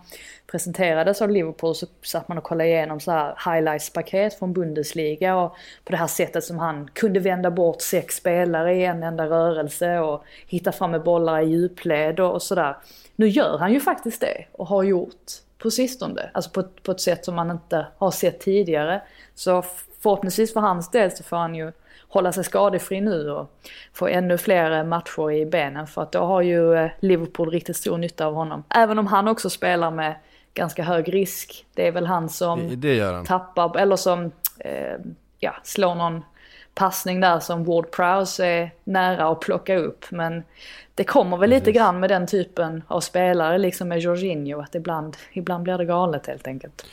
[0.51, 5.55] presenterades av Liverpool så satt man och kollade igenom så här highlights-paket från Bundesliga och
[5.84, 9.99] på det här sättet som han kunde vända bort sex spelare i en enda rörelse
[9.99, 12.76] och hitta fram med bollar i djupled och sådär.
[13.22, 16.30] Nu gör han ju faktiskt det och har gjort på sistone.
[16.34, 19.01] Alltså på, på ett sätt som man inte har sett tidigare.
[19.36, 19.63] Så
[19.99, 21.72] förhoppningsvis för hans del så får han ju
[22.07, 23.51] hålla sig skadefri nu och
[23.93, 27.97] få ännu fler matcher i benen för att då har ju eh, Liverpool riktigt stor
[27.97, 28.63] nytta av honom.
[28.69, 30.15] Även om han också spelar med
[30.53, 31.65] ganska hög risk.
[31.74, 34.97] Det är väl han som det, det tappar, eller som eh,
[35.39, 36.22] ja, slår någon
[36.76, 40.05] passning där som Ward Prowse är nära att plocka upp.
[40.11, 40.43] Men
[40.95, 45.17] det kommer väl lite grann med den typen av spelare, liksom med Jorginho, att ibland,
[45.34, 46.86] ibland blir det galet helt enkelt.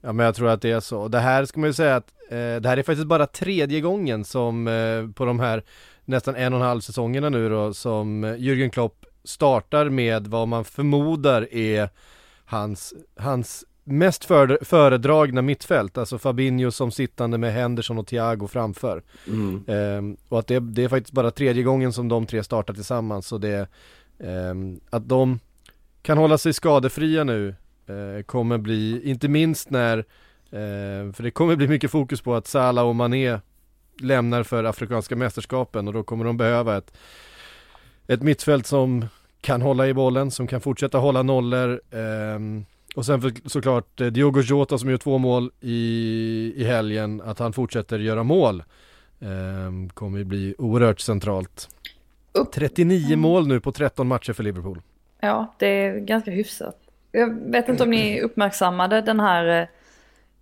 [0.00, 1.08] Ja men jag tror att det är så.
[1.08, 4.24] Det här ska man ju säga att eh, det här är faktiskt bara tredje gången
[4.24, 5.62] som eh, på de här
[6.04, 10.64] nästan en och en halv säsongerna nu då som Jürgen Klopp startar med vad man
[10.64, 11.88] förmodar är
[12.44, 19.02] hans, hans mest för, föredragna mittfält, alltså Fabinho som sittande med Henderson och Thiago framför.
[19.26, 19.64] Mm.
[19.66, 23.26] Ehm, och att det, det, är faktiskt bara tredje gången som de tre startar tillsammans
[23.26, 23.68] så det
[24.18, 25.38] ehm, att de
[26.02, 27.54] kan hålla sig skadefria nu
[27.86, 29.98] eh, kommer bli, inte minst när,
[30.50, 33.38] eh, för det kommer bli mycket fokus på att Salah och Mané
[34.00, 36.96] lämnar för Afrikanska mästerskapen och då kommer de behöva ett,
[38.06, 39.06] ett mittfält som
[39.40, 41.80] kan hålla i bollen, som kan fortsätta hålla nollor.
[41.90, 42.38] Eh,
[42.96, 47.38] och sen för, såklart eh, Diogo Jota som gör två mål i, i helgen, att
[47.38, 48.62] han fortsätter göra mål.
[49.20, 51.68] Eh, kommer ju bli oerhört centralt.
[52.54, 54.80] 39 mål nu på 13 matcher för Liverpool.
[55.20, 56.76] Ja, det är ganska hyfsat.
[57.12, 59.68] Jag vet inte om ni uppmärksammade den här eh,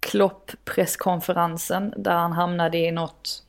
[0.01, 3.43] Klopp-presskonferensen där han hamnade i något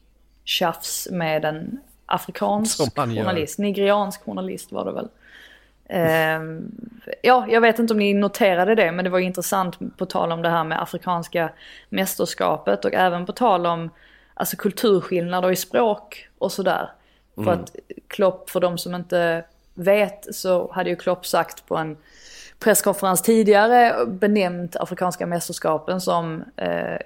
[0.43, 5.09] tjafs med en afrikansk journalist, nigeriansk journalist var det väl.
[5.93, 6.59] Uh,
[7.21, 10.41] ja, jag vet inte om ni noterade det, men det var intressant på tal om
[10.41, 11.49] det här med afrikanska
[11.89, 13.89] mästerskapet och även på tal om
[14.33, 16.91] alltså, kulturskillnader i språk och sådär.
[17.37, 17.45] Mm.
[17.45, 17.75] För att
[18.07, 21.97] Klopp, för de som inte vet, så hade ju Klopp sagt på en
[22.59, 26.97] presskonferens tidigare benämnt Afrikanska mästerskapen som, eh,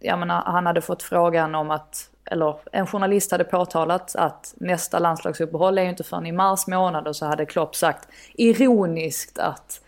[0.00, 4.98] jag menar, han hade fått frågan om att eller en journalist hade påtalat att nästa
[4.98, 9.80] landslagsuppehåll är ju inte förrän i mars månad och så hade Klopp sagt ironiskt att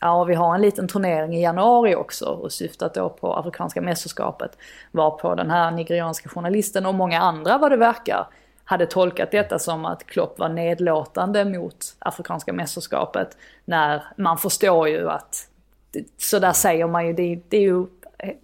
[0.00, 4.58] ja, vi har en liten turnering i januari också och syftat då på Afrikanska mästerskapet.
[4.92, 8.26] Var på den här nigerianska journalisten och många andra vad det verkar
[8.64, 13.36] hade tolkat detta som att Klopp var nedlåtande mot Afrikanska mästerskapet.
[13.64, 15.48] När man förstår ju att,
[16.18, 17.86] så där säger man ju, det, det är ju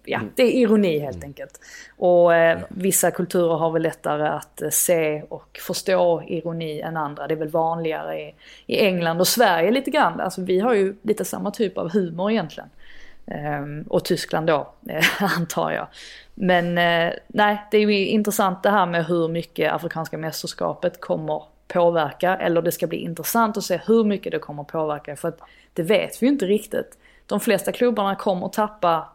[0.03, 1.59] ja, det är ironi helt enkelt.
[1.97, 7.27] Och eh, vissa kulturer har väl lättare att eh, se och förstå ironi än andra.
[7.27, 10.19] Det är väl vanligare i, i England och Sverige lite grann.
[10.19, 12.69] Alltså vi har ju lite samma typ av humor egentligen.
[13.27, 14.73] Ehm, och Tyskland då,
[15.19, 15.87] antar jag.
[16.33, 21.43] Men eh, nej, det är ju intressant det här med hur mycket Afrikanska mästerskapet kommer
[21.67, 22.37] påverka.
[22.37, 25.15] Eller det ska bli intressant att se hur mycket det kommer påverka.
[25.15, 25.39] För att
[25.73, 26.97] det vet vi ju inte riktigt.
[27.27, 29.09] De flesta klubbarna kommer att tappa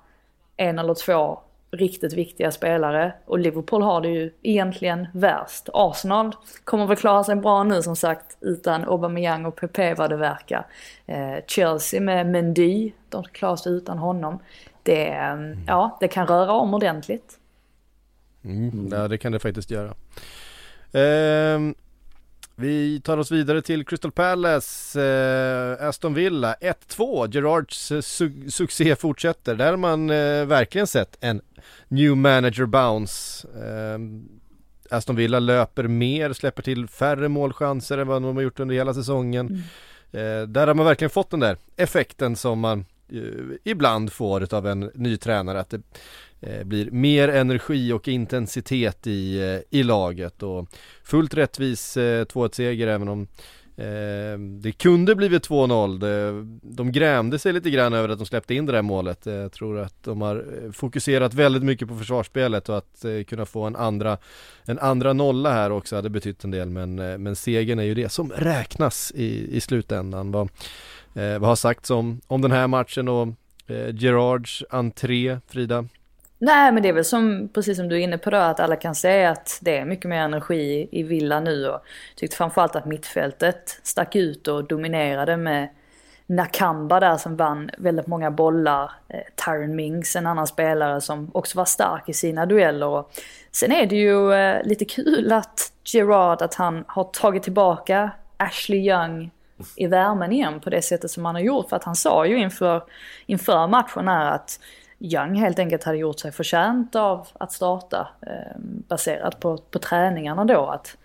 [0.58, 1.38] en eller två
[1.70, 3.12] riktigt viktiga spelare.
[3.24, 5.68] Och Liverpool har det ju egentligen värst.
[5.72, 10.16] Arsenal kommer väl klara sig bra nu som sagt utan Aubameyang och Pepe vad det
[10.16, 10.66] verkar.
[11.06, 14.38] Eh, Chelsea med Mendy, de klarar sig utan honom.
[14.82, 15.58] Det, mm.
[15.66, 17.38] ja, det kan röra om ordentligt.
[18.44, 19.94] Mm, ja, det kan det faktiskt göra.
[20.92, 21.60] Eh,
[22.60, 27.34] vi tar oss vidare till Crystal Palace, eh, Aston Villa 1-2.
[27.34, 29.54] Gerards eh, su succé fortsätter.
[29.54, 31.40] Där har man eh, verkligen sett en
[31.88, 33.48] new manager bounce.
[33.48, 33.98] Eh,
[34.96, 38.94] Aston Villa löper mer, släpper till färre målchanser än vad de har gjort under hela
[38.94, 39.46] säsongen.
[39.46, 39.62] Mm.
[40.12, 44.66] Eh, där har man verkligen fått den där effekten som man eh, ibland får av
[44.66, 45.60] en ny tränare.
[45.60, 45.80] Att det,
[46.40, 50.68] Eh, blir mer energi och intensitet i, eh, i laget och
[51.04, 53.26] fullt rättvis eh, 2-1 seger även om
[54.60, 56.60] det kunde blivit 2-0.
[56.62, 59.26] De, grämde sig lite grann över att de släppte in det där målet.
[59.26, 63.76] Jag tror att de har fokuserat väldigt mycket på försvarsspelet och att kunna få en
[63.76, 64.18] andra,
[64.64, 68.08] en andra nolla här också hade betytt en del men, men segern är ju det
[68.08, 70.32] som räknas i, i slutändan.
[70.32, 70.48] Vad,
[71.12, 73.28] vad har sagts om, om den här matchen och
[73.92, 75.88] Gerards entré, Frida?
[76.38, 78.76] Nej men det är väl som, precis som du är inne på då, att alla
[78.76, 81.80] kan se att det är mycket mer energi i Villa nu och
[82.16, 85.68] tyckte framförallt att mittfältet stack ut och dominerade med
[86.26, 88.92] Nakamba där som vann väldigt många bollar.
[89.08, 92.86] Eh, Tyron Mings, en annan spelare som också var stark i sina dueller.
[92.86, 93.12] Och
[93.52, 98.78] sen är det ju eh, lite kul att Gerard, att han har tagit tillbaka Ashley
[98.78, 99.30] Young
[99.76, 101.68] i värmen igen på det sättet som han har gjort.
[101.68, 102.82] För att han sa ju inför,
[103.26, 104.60] inför matchen här att
[105.00, 110.44] Young helt enkelt hade gjort sig förtjänt av att starta eh, baserat på, på träningarna
[110.44, 110.66] då.
[110.66, 110.96] Att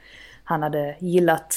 [0.43, 1.55] han hade gillat,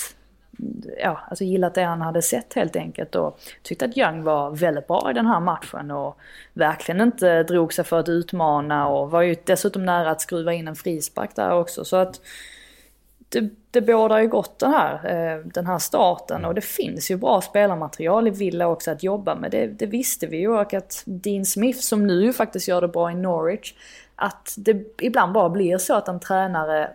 [1.02, 4.86] ja, alltså gillat det han hade sett helt enkelt och tyckte att Young var väldigt
[4.86, 6.18] bra i den här matchen och
[6.52, 10.68] verkligen inte drog sig för att utmana och var ju dessutom nära att skruva in
[10.68, 11.84] en frispark där också.
[11.84, 12.20] Så att
[13.28, 17.16] det, det bådar ju gott den här, eh, den här starten och det finns ju
[17.16, 19.50] bra spelarmaterial i Villa också att jobba med.
[19.50, 23.10] Det, det visste vi ju och att Dean Smith som nu faktiskt gör det bra
[23.10, 23.74] i Norwich,
[24.14, 26.90] att det ibland bara blir så att en tränare,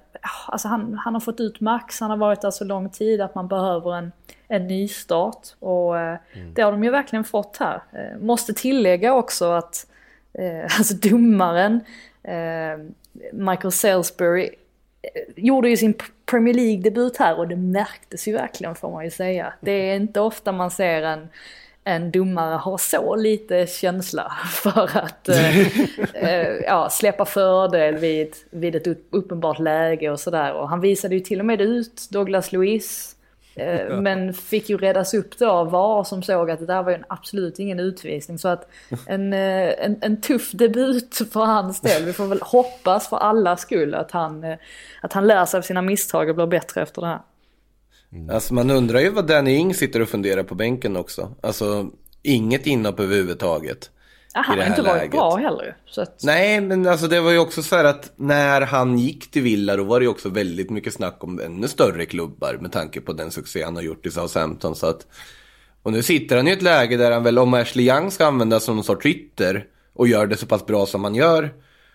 [0.47, 3.35] alltså han, han har fått ut max, han har varit där så lång tid att
[3.35, 4.11] man behöver en,
[4.47, 6.53] en ny start och eh, mm.
[6.53, 7.81] det har de ju verkligen fått här.
[7.91, 9.87] Eh, måste tillägga också att
[10.77, 11.79] alltså domaren
[13.33, 14.49] Michael Salisbury
[15.35, 15.93] gjorde ju sin
[16.25, 19.53] Premier League-debut här och det märktes ju verkligen får man ju säga.
[19.61, 21.27] Det är inte ofta man ser en,
[21.83, 25.59] en domare ha så lite känsla för att eh,
[26.23, 30.53] eh, ja, släppa fördel vid, vid ett uppenbart läge och sådär.
[30.53, 33.20] Och han visade ju till och med ut Douglas Luiz Eh,
[34.01, 36.97] men fick ju räddas upp då av VAR som såg att det där var ju
[37.07, 38.37] absolut ingen utvisning.
[38.37, 38.69] Så att
[39.07, 42.05] en, eh, en, en tuff debut för hans del.
[42.05, 44.57] Vi får väl hoppas för alla skull att han, eh,
[45.01, 47.21] att han lär sig av sina misstag och blir bättre efter det här.
[48.11, 48.29] Mm.
[48.29, 51.35] Alltså man undrar ju vad Danny Ing sitter och funderar på bänken också.
[51.41, 51.89] Alltså
[52.21, 53.89] inget inhopp överhuvudtaget.
[54.33, 55.11] Ja, han har inte varit läget.
[55.11, 55.77] bra heller.
[55.85, 56.23] Så att...
[56.23, 59.75] Nej, men alltså det var ju också så här att när han gick till Villa
[59.75, 63.13] då var det ju också väldigt mycket snack om ännu större klubbar med tanke på
[63.13, 64.75] den succé han har gjort i Southampton.
[64.75, 65.07] Så att...
[65.83, 68.63] Och nu sitter han i ett läge där han väl, om Ashley Young ska användas
[68.63, 71.53] som någon sorts ytter och gör det så pass bra som han gör.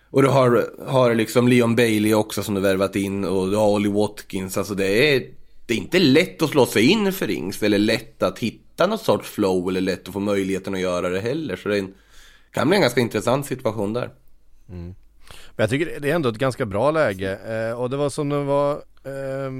[0.09, 3.69] Och du har, har liksom Leon Bailey också som du värvat in och du har
[3.69, 4.57] Ollie Watkins.
[4.57, 5.23] Alltså det är,
[5.65, 9.01] det är inte lätt att slå sig in för Ings eller lätt att hitta något
[9.01, 11.55] sorts flow eller lätt att få möjligheten att göra det heller.
[11.55, 11.93] Så det är en
[12.57, 14.09] kan bli en ganska intressant situation där.
[14.69, 14.95] Mm.
[15.55, 17.37] Men jag tycker det är ändå ett ganska bra läge
[17.69, 18.71] eh, och det var som det var
[19.03, 19.51] eh,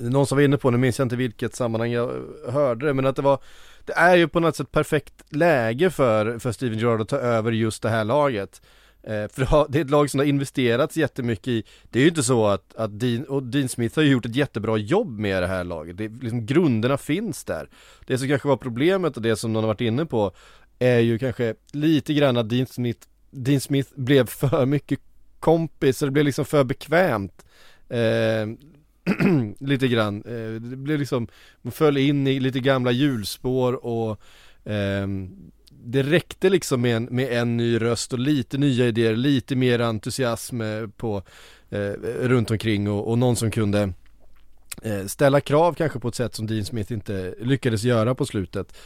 [0.00, 2.12] Någon som var inne på, nu minns jag inte vilket sammanhang jag
[2.48, 3.38] hörde det men att det var
[3.84, 7.52] Det är ju på något sätt perfekt läge för, för Steven Gerrard att ta över
[7.52, 8.62] just det här laget
[9.02, 12.22] eh, För det är ett lag som har investerats jättemycket i Det är ju inte
[12.22, 15.64] så att, att Dean, och Dean Smith har gjort ett jättebra jobb med det här
[15.64, 17.68] laget det, liksom, Grunderna finns där
[18.06, 20.32] Det som kanske var problemet och det som någon har varit inne på
[20.78, 25.00] är ju kanske lite grann att Dean Smith, Dean Smith blev för mycket
[25.40, 27.44] kompis, så det blev liksom för bekvämt.
[27.88, 28.46] Eh,
[29.58, 30.22] lite grann.
[30.26, 31.28] Eh, det blev liksom,
[31.62, 34.20] man föll in i lite gamla hjulspår och
[34.64, 35.06] eh,
[35.84, 39.78] det räckte liksom med en, med en ny röst och lite nya idéer, lite mer
[39.80, 41.22] entusiasm eh, på,
[41.70, 43.92] eh, runt omkring och, och någon som kunde
[44.82, 48.76] eh, ställa krav kanske på ett sätt som Dean Smith inte lyckades göra på slutet.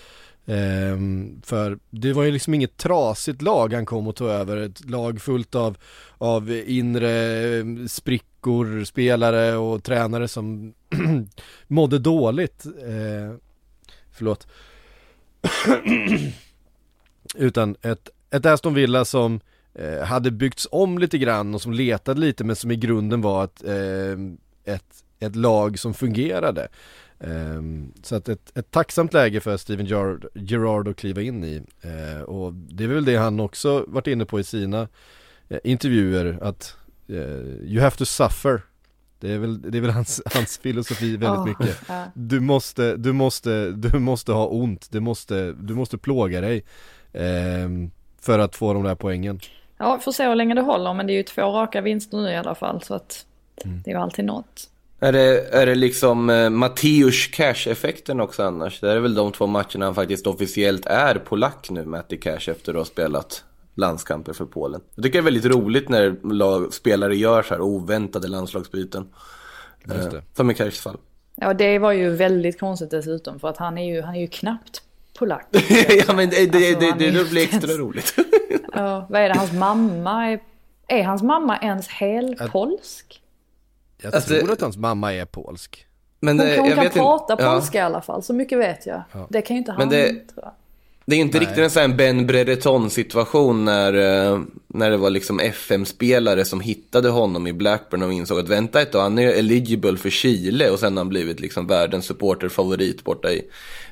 [0.45, 4.91] Um, för det var ju liksom inget trasigt lag han kom och tog över, ett
[4.91, 5.77] lag fullt av,
[6.19, 10.75] av inre ehm, sprickor, spelare och tränare som
[11.67, 12.67] mådde dåligt.
[12.67, 13.37] Uh,
[14.13, 14.47] förlåt.
[17.35, 19.41] Utan ett, ett Aston Villa som
[19.75, 23.45] eh, hade byggts om lite grann och som letade lite men som i grunden var
[23.45, 26.69] ett, eh, ett, ett lag som fungerade.
[27.25, 31.63] Um, så att ett, ett tacksamt läge för Steven Gerrard, Gerrard att kliva in i.
[31.85, 34.89] Uh, och det är väl det han också varit inne på i sina
[35.51, 36.77] uh, intervjuer att
[37.11, 37.17] uh,
[37.65, 38.63] you have to suffer.
[39.21, 41.79] Det är väl, det är väl hans, hans filosofi väldigt oh, mycket.
[42.15, 46.65] Du måste, du måste, du måste ha ont, du måste, du måste plåga dig
[47.13, 49.41] ehm, för att få de där poängen.
[49.79, 52.31] Ja, får se hur länge det håller men det är ju två raka vinster nu
[52.31, 53.27] i alla fall så att
[53.65, 53.83] mm.
[53.83, 54.69] det är ju alltid något.
[55.03, 58.81] Är det, är det liksom eh, Matteus Cash-effekten också annars?
[58.81, 62.73] Det är väl de två matcherna han faktiskt officiellt är polack nu, Matti Cash, efter
[62.73, 63.45] att ha spelat
[63.75, 64.81] landskamper för Polen.
[64.95, 69.09] Jag tycker det är väldigt roligt när lag, spelare gör så här oväntade landslagsbyten.
[69.89, 70.97] Eh, som i Cashs fall.
[71.35, 74.29] Ja, det var ju väldigt konstigt dessutom, för att han är ju, han är ju
[74.29, 74.83] knappt
[75.19, 75.47] polack.
[76.07, 78.15] ja, men det, det, alltså, det, det blir extra roligt.
[78.73, 80.41] ja, vad är det, hans mamma är...
[80.89, 83.22] Är hans mamma ens helpolsk?
[84.03, 85.87] Jag alltså, tror att hans mamma är polsk.
[86.21, 87.85] Men det, hon, hon kan prata inte, polska ja.
[87.85, 89.03] i alla fall, så mycket vet jag.
[89.13, 89.27] Ja.
[89.31, 90.53] Det kan ju inte han, det, tror jag.
[91.07, 91.47] Det är inte Nej.
[91.47, 96.61] riktigt en sån här Ben Brereton situation när, eh, när det var liksom FM-spelare som
[96.61, 100.71] hittade honom i Blackburn och insåg att vänta ett tag, han är eligible för Chile
[100.71, 103.43] och sen har han blivit liksom världens supporterfavorit borta i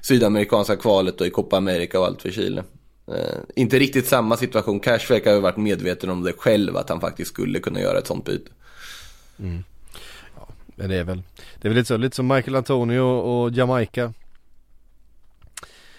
[0.03, 2.65] sydamerikanska kvalet och i Copa America och allt för Chile.
[3.09, 7.01] Eh, inte riktigt samma situation, Cash verkar ha varit medveten om det själv, att han
[7.01, 8.51] faktiskt skulle kunna göra ett sånt byte.
[9.39, 9.65] Mm.
[10.81, 11.23] Men det är väl,
[11.59, 14.13] det är väl lite så, lite som Michael Antonio och Jamaica.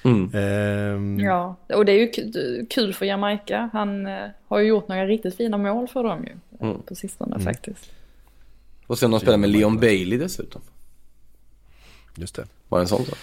[0.03, 0.35] Mm.
[0.35, 3.69] Um, ja, och det är ju kul för Jamaica.
[3.73, 6.65] Han uh, har ju gjort några riktigt fina mål för dem ju.
[6.67, 6.81] Mm.
[6.81, 7.45] På sistone mm.
[7.45, 7.91] faktiskt.
[8.87, 10.61] Och sen de spelar med Leon Bailey dessutom.
[12.15, 12.45] Just det.
[12.69, 13.17] Var det en sån sak?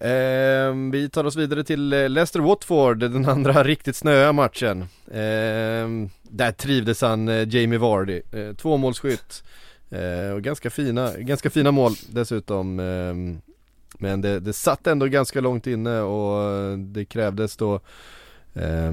[0.00, 4.82] Eh, vi tar oss vidare till eh, Leicester Watford, den andra riktigt snöa matchen.
[5.06, 5.88] Eh,
[6.22, 9.42] där trivdes han, eh, Jamie Vardy, eh, tvåmålsskytt.
[9.90, 12.80] Eh, och ganska fina, ganska fina mål dessutom.
[12.80, 13.40] Eh,
[13.98, 17.74] men det, det satt ändå ganska långt inne och det krävdes då
[18.54, 18.92] eh,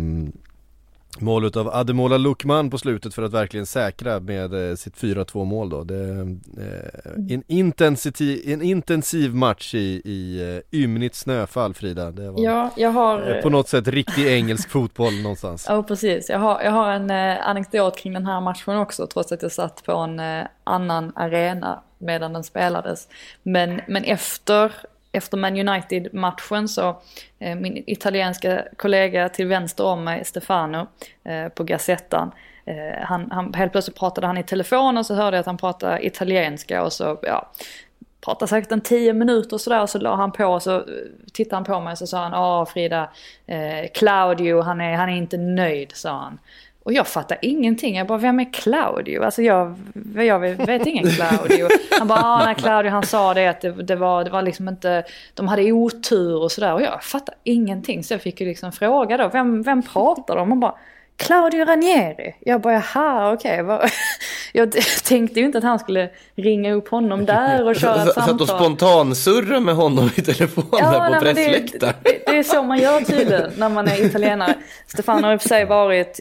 [1.21, 5.69] mål av Ademola Lukman på slutet för att verkligen säkra med eh, sitt 4-2 mål
[5.69, 5.83] då.
[5.83, 6.09] Det,
[6.57, 10.41] eh, en, intensiv, en intensiv match i, i
[10.73, 12.11] uh, ymnigt snöfall Frida.
[12.11, 13.41] Det var ja, jag har...
[13.41, 15.65] på något sätt riktig engelsk fotboll någonstans.
[15.69, 19.31] Ja precis, jag har, jag har en eh, anekdot kring den här matchen också trots
[19.31, 23.07] att jag satt på en eh, annan arena medan den spelades.
[23.43, 24.71] Men, men efter
[25.15, 27.01] efter Man United-matchen så,
[27.39, 30.87] eh, min italienska kollega till vänster om mig, Stefano,
[31.23, 32.31] eh, på Gazettan,
[32.65, 35.57] eh, han, han, helt plötsligt pratade han i telefon och så hörde jag att han
[35.57, 37.51] pratade italienska och så, ja,
[38.25, 40.83] pratade säkert en tio minuter sådär och så la han på och så eh,
[41.33, 43.09] tittade han på mig och så sa han, ja Frida,
[43.47, 46.39] eh, Claudio han är, han är inte nöjd sa han.
[46.85, 47.95] Och jag fattar ingenting.
[47.95, 49.23] Jag bara, vem är Claudio?
[49.23, 49.75] Alltså jag,
[50.15, 51.67] jag vet ingen Claudio.
[51.99, 54.67] Han bara, ah, nej Claudio han sa det att det, det, var, det var liksom
[54.67, 56.73] inte, de hade otur och sådär.
[56.73, 58.03] Och jag fattar ingenting.
[58.03, 60.49] Så jag fick ju liksom fråga då, vem, vem pratar de?
[60.49, 60.75] Han bara,
[61.17, 62.35] Claudio Ranieri.
[62.39, 63.63] Jag bara, jaha okej.
[63.63, 63.89] Okay.
[64.53, 64.71] Jag
[65.03, 68.23] tänkte ju inte att han skulle ringa upp honom där och köra ett samtal.
[68.23, 71.93] Satt och spontansurra med honom i telefon ja, där på pressläktaren.
[72.03, 74.53] Det, det, är så man gör tydligen när man är italienare.
[74.87, 76.19] Stefan har i och för sig varit,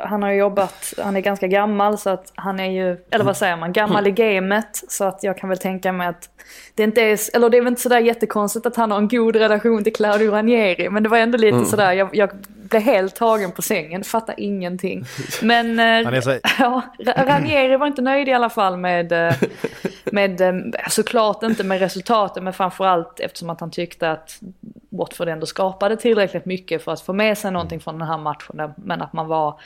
[0.00, 3.56] han har jobbat, han är ganska gammal så att han är ju, eller vad säger
[3.56, 4.82] man, gammal i gamet.
[4.88, 6.28] Så att jag kan väl tänka mig att
[6.74, 9.36] det inte är, eller det är väl inte sådär jättekonstigt att han har en god
[9.36, 10.90] relation till Claudio Ranieri.
[10.90, 11.66] Men det var ändå lite mm.
[11.66, 12.30] sådär, jag, jag
[12.68, 15.04] blev helt tagen på sängen, fattar ingenting.
[15.42, 16.30] Men eh, så...
[16.58, 19.34] ja, Ranieri var inte nöjd i alla fall med, eh,
[20.04, 20.54] med eh,
[20.88, 24.40] såklart inte med resultaten men framförallt eftersom att han tyckte att
[24.88, 28.72] Watford ändå skapade tillräckligt mycket för att få med sig någonting från den här matchen.
[28.76, 29.60] Men att man var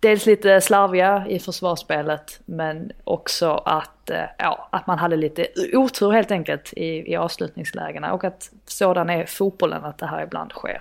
[0.00, 6.30] dels lite slarviga i försvarsspelet men också att, ja, att man hade lite otur helt
[6.30, 10.80] enkelt i, i avslutningslägena och att sådan är fotbollen att det här ibland sker.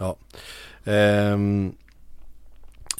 [0.00, 0.16] Ja.
[1.34, 1.74] Um,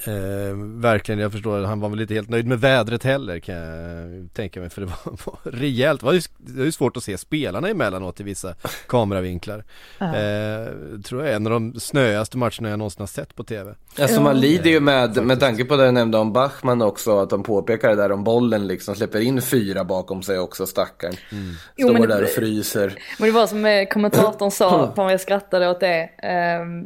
[0.07, 4.28] Eh, verkligen, jag förstår, han var väl inte helt nöjd med vädret heller kan jag
[4.34, 4.96] tänka mig för det var,
[5.26, 8.55] var rejält, det var, ju, det var ju svårt att se spelarna emellanåt i vissa
[8.86, 9.64] kameravinklar.
[9.99, 10.72] Eh,
[11.05, 13.74] tror jag är en av de snöigaste matcherna jag någonsin har sett på tv.
[14.01, 17.30] Alltså man lider ju med, med tanke på det jag nämnde om Bachmann också, att
[17.30, 21.14] de påpekar det där om bollen liksom, släpper in fyra bakom sig också, stackaren.
[21.32, 21.55] Mm.
[21.76, 22.94] Jo, Står men det- där och fryser.
[23.18, 26.11] Men det var som eh, kommentatorn sa, fan jag skrattade åt det.
[26.22, 26.84] Ehm,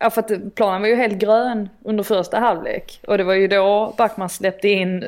[0.00, 3.00] Ja, för att planen var ju helt grön under första halvlek.
[3.06, 5.04] Och det var ju då Backman släppte in,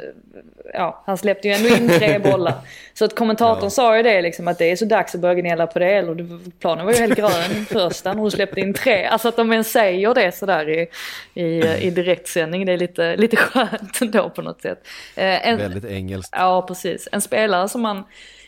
[0.74, 2.55] ja han släppte ju ändå in tre bollar.
[2.95, 5.66] Så att kommentatorn sa ju det liksom att det är så dags att börja gnälla
[5.66, 5.86] på det.
[5.92, 9.05] Eller planen var ju helt grön första när hon släppte in tre.
[9.05, 10.88] Alltså att de ens säger det sådär i,
[11.34, 14.86] i, i direktsändning, det är lite, lite skönt ändå på något sätt.
[15.16, 16.34] Eh, en- Väldigt engelskt.
[16.36, 17.09] Ja, precis.
[17.12, 18.05] En spelare som man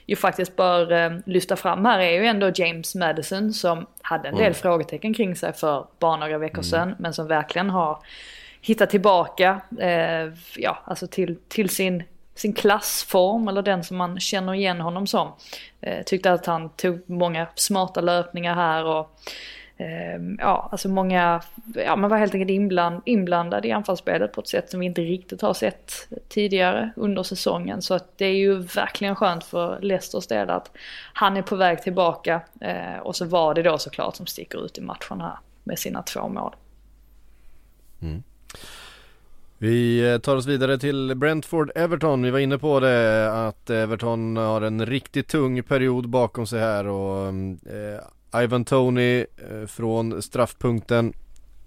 [0.07, 4.37] ju faktiskt bör eh, lyfta fram här är ju ändå James Madison som hade en
[4.37, 6.95] del frågetecken kring sig för bara några veckor sedan.
[6.99, 7.99] Men som verkligen har
[8.61, 12.03] hittat tillbaka eh, ja, alltså till, till sin,
[12.35, 15.33] sin klassform eller den som man känner igen honom som.
[15.81, 19.21] Eh, tyckte att han tog många smarta löpningar här och
[19.79, 21.43] Ehm, ja, alltså många,
[21.75, 25.01] ja man var helt enkelt inbland, inblandad i anfallsspelet på ett sätt som vi inte
[25.01, 27.83] riktigt har sett tidigare under säsongen.
[27.83, 30.71] Så att det är ju verkligen skönt för Leicesters del att
[31.13, 32.41] han är på väg tillbaka.
[32.61, 36.03] Eh, och så var det då såklart som sticker ut i matchen här med sina
[36.03, 36.55] två mål.
[38.03, 38.23] Mm.
[39.59, 42.23] Vi eh, tar oss vidare till Brentford-Everton.
[42.23, 46.87] Vi var inne på det att Everton har en riktigt tung period bakom sig här
[46.87, 48.05] och mm, eh,
[48.35, 51.13] Ivan Tony eh, från straffpunkten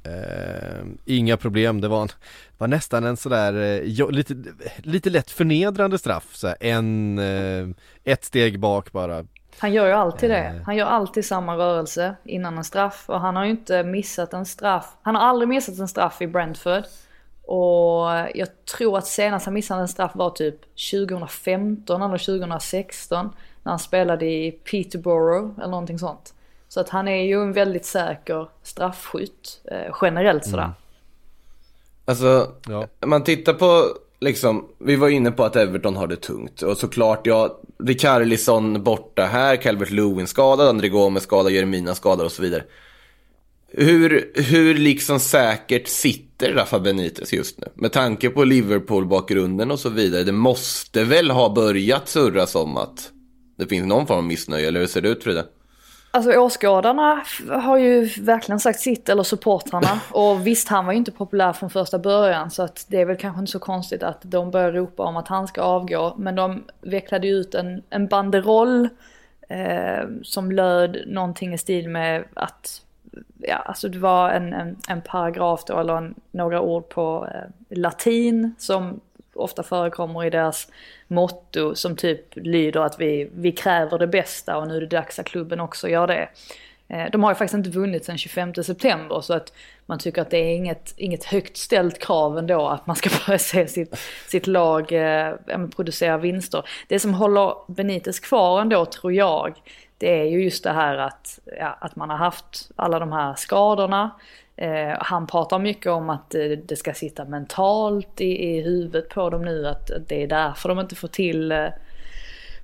[0.03, 2.10] eh, Inga problem, det var, en,
[2.57, 4.36] var nästan en sådär eh, lite,
[4.78, 6.36] lite lätt förnedrande straff.
[6.36, 7.68] Så här, en, eh,
[8.03, 9.26] ett steg bak bara.
[9.60, 10.38] Han gör ju alltid det.
[10.38, 10.62] Eh.
[10.66, 13.03] Han gör alltid samma rörelse innan en straff.
[13.07, 14.86] Och han har ju inte missat en straff.
[15.01, 16.84] Han har aldrig missat en straff i Brentford.
[17.45, 20.60] Och jag tror att senast han missade en straff var typ
[20.91, 23.30] 2015 eller 2016.
[23.64, 26.34] När han spelade i Peterborough eller någonting sånt.
[26.70, 30.72] Så att han är ju en väldigt säker straffskytt eh, generellt sådär.
[32.06, 32.88] Alltså, Ja.
[33.06, 33.86] man tittar på,
[34.20, 36.62] liksom, vi var inne på att Everton har det tungt.
[36.62, 42.32] Och såklart, ja, Rikarlison borta här, Calvert Lewin skadad, André Gomes skadad, Jeremina skadad och
[42.32, 42.64] så vidare.
[43.72, 47.68] Hur, hur liksom säkert sitter Rafa Benitez just nu?
[47.74, 50.24] Med tanke på Liverpool-bakgrunden och så vidare.
[50.24, 53.12] Det måste väl ha börjat surras om att
[53.58, 55.46] det finns någon form av missnöje, eller hur ser det ut Frida?
[56.12, 60.01] Alltså åskådarna har ju verkligen sagt sitt, eller supportrarna.
[60.12, 63.18] Och visst, han var ju inte populär från första början så att det är väl
[63.18, 66.16] kanske inte så konstigt att de börjar ropa om att han ska avgå.
[66.18, 68.89] Men de vecklade ju ut en, en banderoll
[69.49, 72.82] eh, som löd någonting i stil med att
[73.38, 77.78] Ja, alltså det var en, en, en paragraf då, eller en, några ord på eh,
[77.78, 78.99] latin som
[79.40, 80.68] ofta förekommer i deras
[81.08, 85.20] motto som typ lyder att vi, vi kräver det bästa och nu är det dags
[85.20, 86.30] att klubben också gör det.
[86.88, 89.54] Eh, de har ju faktiskt inte vunnit sedan 25 september så att
[89.86, 93.40] man tycker att det är inget, inget högt ställt krav ändå att man ska börja
[93.40, 95.34] se sitt, sitt lag eh,
[95.76, 96.64] producera vinster.
[96.88, 99.62] Det som håller Benitez kvar ändå tror jag
[100.00, 103.36] det är ju just det här att, ja, att man har haft alla de här
[103.36, 104.12] skadorna.
[104.62, 109.30] Eh, han pratar mycket om att eh, det ska sitta mentalt i, i huvudet på
[109.30, 111.68] dem nu, att det är därför de inte får till, eh,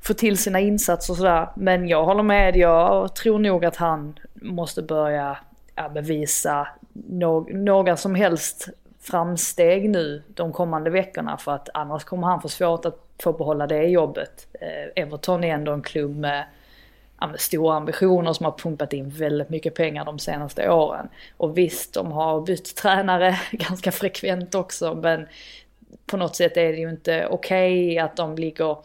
[0.01, 1.49] får till sina insatser och sådär.
[1.55, 5.37] Men jag håller med, jag tror nog att han måste börja
[5.75, 8.69] ja, bevisa no några som helst
[9.01, 13.67] framsteg nu de kommande veckorna för att annars kommer han få svårt att få behålla
[13.67, 14.47] det jobbet.
[14.61, 16.45] Eh, Everton är ändå en klubb med med
[17.37, 21.07] stora ambitioner som har pumpat in väldigt mycket pengar de senaste åren.
[21.37, 25.27] Och visst, de har bytt tränare ganska frekvent också, men
[26.05, 28.77] på något sätt är det ju inte okej att de ligger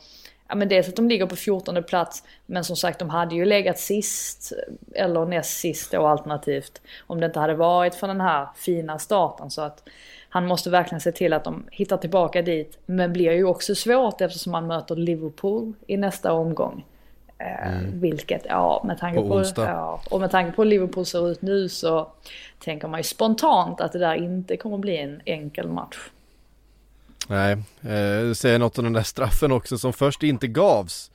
[0.49, 3.45] Ja men dels att de ligger på 14 plats men som sagt de hade ju
[3.45, 4.53] legat sist
[4.95, 9.51] eller näst sist då alternativt om det inte hade varit för den här fina starten
[9.51, 9.89] så att
[10.29, 14.21] han måste verkligen se till att de hittar tillbaka dit men blir ju också svårt
[14.21, 16.85] eftersom man möter Liverpool i nästa omgång.
[17.41, 21.31] Eh, Vilket, ja med tanke På på, ja, och med tanke på hur Liverpool ser
[21.31, 22.09] ut nu så
[22.59, 25.97] tänker man ju spontant att det där inte kommer bli en enkel match.
[27.29, 31.11] Nej, eh, säger något om den där straffen också som först inte gavs.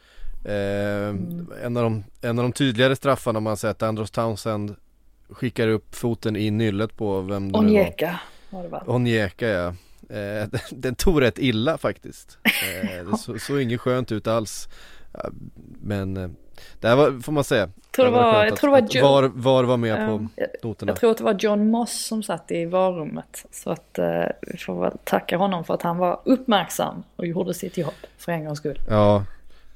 [0.45, 1.07] Eh,
[1.63, 4.75] en, av de, en av de tydligare straffarna man sett, Andros Townsend
[5.29, 7.57] skickar upp foten i nyllet på vem det.
[7.59, 8.19] Onyeka
[8.49, 8.83] var det va?
[8.87, 9.67] Onyeka ja.
[10.09, 12.37] Eh, den tog rätt illa faktiskt.
[12.43, 14.67] Eh, det så- såg inget skönt ut alls.
[15.81, 16.29] Men eh,
[16.79, 17.69] det här var, får man säga.
[17.91, 20.89] Tror det var jag tror det var Joe- var, var var med på jag- noterna.
[20.89, 23.45] Jag tror att det var John Moss som satt i varummet.
[23.51, 27.53] Så att eh, vi får väl tacka honom för att han var uppmärksam och gjorde
[27.53, 28.79] sitt jobb för en gångs skull.
[28.89, 29.23] Ja.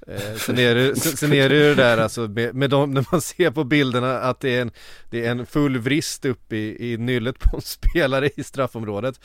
[0.07, 2.93] Eh, sen, är det, sen, sen är det ju det där alltså med, med dem,
[2.93, 4.71] när man ser på bilderna att det är en,
[5.09, 9.19] det är en full vrist upp i, i nyllet på en spelare i straffområdet.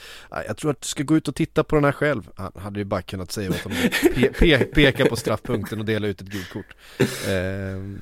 [0.47, 2.29] Jag tror att du ska gå ut och titta på den här själv.
[2.37, 5.85] Han hade ju bara kunnat säga åt honom att pe, pe, peka på straffpunkten och
[5.85, 6.75] dela ut ett gult kort.
[7.29, 8.01] Eh,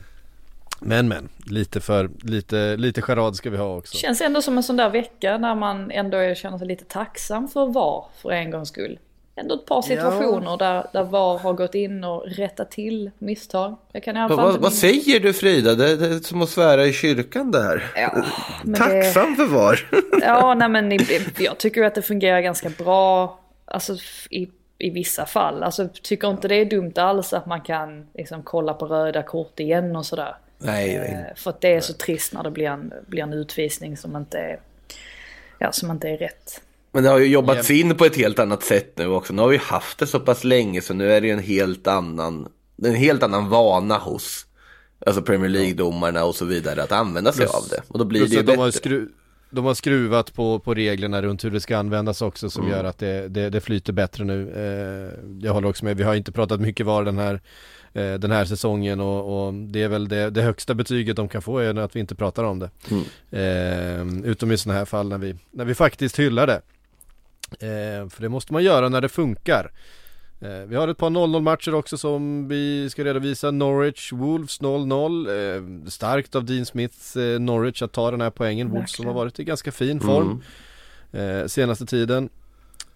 [0.84, 3.96] men men, lite för, lite, lite charad ska vi ha också.
[3.96, 7.66] Känns ändå som en sån där vecka när man ändå känner sig lite tacksam för
[7.66, 8.98] VAR för en gångs skull.
[9.36, 13.76] Ändå ett par situationer där, där VAR har gått in och rättat till misstag.
[13.92, 15.74] Jag kan i alla Vad, vad, säger du Frida?
[15.74, 17.92] Det, det är som att svära i kyrkan där.
[17.96, 18.24] Ja,
[18.64, 19.88] men det- Tacksam för var.
[20.20, 20.98] Ja, nej men
[21.38, 23.38] jag tycker att det fungerar ganska bra.
[23.64, 23.96] Alltså
[24.30, 25.62] i, i vissa fall.
[25.62, 29.60] Alltså tycker inte det är dumt alls att man kan liksom kolla på röda kort
[29.60, 30.36] igen och sådär.
[30.58, 31.26] Nej, nej.
[31.30, 34.16] Eh, För att det är så trist när det blir en, blir en utvisning som
[34.16, 34.60] inte är,
[35.58, 36.60] ja, som inte är rätt.
[36.92, 39.32] Men det har ju jobbats in på ett helt annat sätt nu också.
[39.32, 41.86] Nu har vi haft det så pass länge så nu är det ju en helt
[41.86, 42.48] annan,
[42.84, 44.46] en helt annan vana hos
[45.06, 47.82] alltså Premier League-domarna och så vidare att använda sig Plus- av det.
[47.88, 48.78] Och då blir det ju de har, bättre.
[48.78, 49.08] skru,
[49.50, 52.76] de har skruvat på, på reglerna runt hur det ska användas också som Mm.
[52.76, 54.50] gör att det, det, det flyter bättre nu.
[54.56, 57.40] Eh, jag håller också med, vi har inte pratat mycket VAR den här,
[57.92, 61.42] eh, den här säsongen och, och det är väl det, det högsta betyget de kan
[61.42, 62.70] få är att vi inte pratar om det.
[62.90, 64.22] Mm.
[64.22, 66.60] Eh, utom i sådana här fall när vi, när vi faktiskt hyllar det.
[67.60, 69.72] Eh, för det måste man göra när det funkar.
[70.40, 73.50] Eh, Vi har ett par 0-0 matcher också som vi ska redovisa.
[73.50, 75.26] Norwich, Wolves 0-0.
[75.84, 78.70] Eh, starkt av Dean Smiths eh, Norwich att ta den här poängen.
[78.70, 80.42] Wolves som har varit i ganska fin form
[81.12, 82.28] eh, senaste tiden.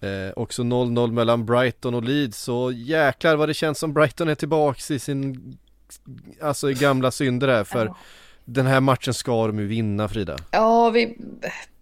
[0.01, 2.39] Eh, också 0-0 mellan Brighton och Leeds.
[2.43, 5.57] Så jäklar vad det känns som Brighton är tillbaks i sin,
[6.43, 7.65] alltså i gamla synder här.
[7.65, 7.95] För
[8.47, 10.36] den här matchen ska de ju vinna Frida.
[10.51, 11.18] Ja, vi,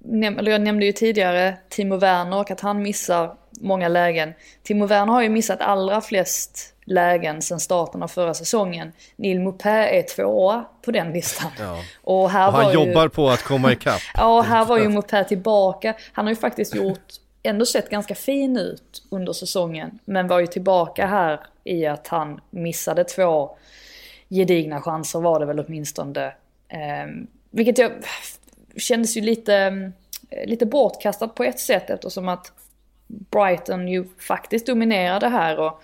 [0.05, 4.33] näm- jag nämnde ju tidigare Timo Werner och att han missar många lägen.
[4.63, 8.93] Timo Werner har ju missat allra flest lägen sedan starten av förra säsongen.
[9.17, 11.51] Neil Maupin är tvåa på den listan.
[12.03, 12.75] Och här Och han ju...
[12.75, 14.01] jobbar på att komma ikapp.
[14.15, 15.95] Ja, här var ju Maupin tillbaka.
[16.13, 17.09] Han har ju faktiskt gjort,
[17.43, 19.99] ändå sett ganska fin ut under säsongen.
[20.05, 23.57] Men var ju tillbaka här i att han missade två
[24.31, 26.33] gedigna chanser var det väl åtminstone.
[26.75, 27.93] Ehm, vilket jag,
[28.77, 29.55] kändes ju lite,
[30.31, 32.53] eh, lite bortkastat på ett sätt eftersom att
[33.07, 35.83] Brighton ju faktiskt dominerade här och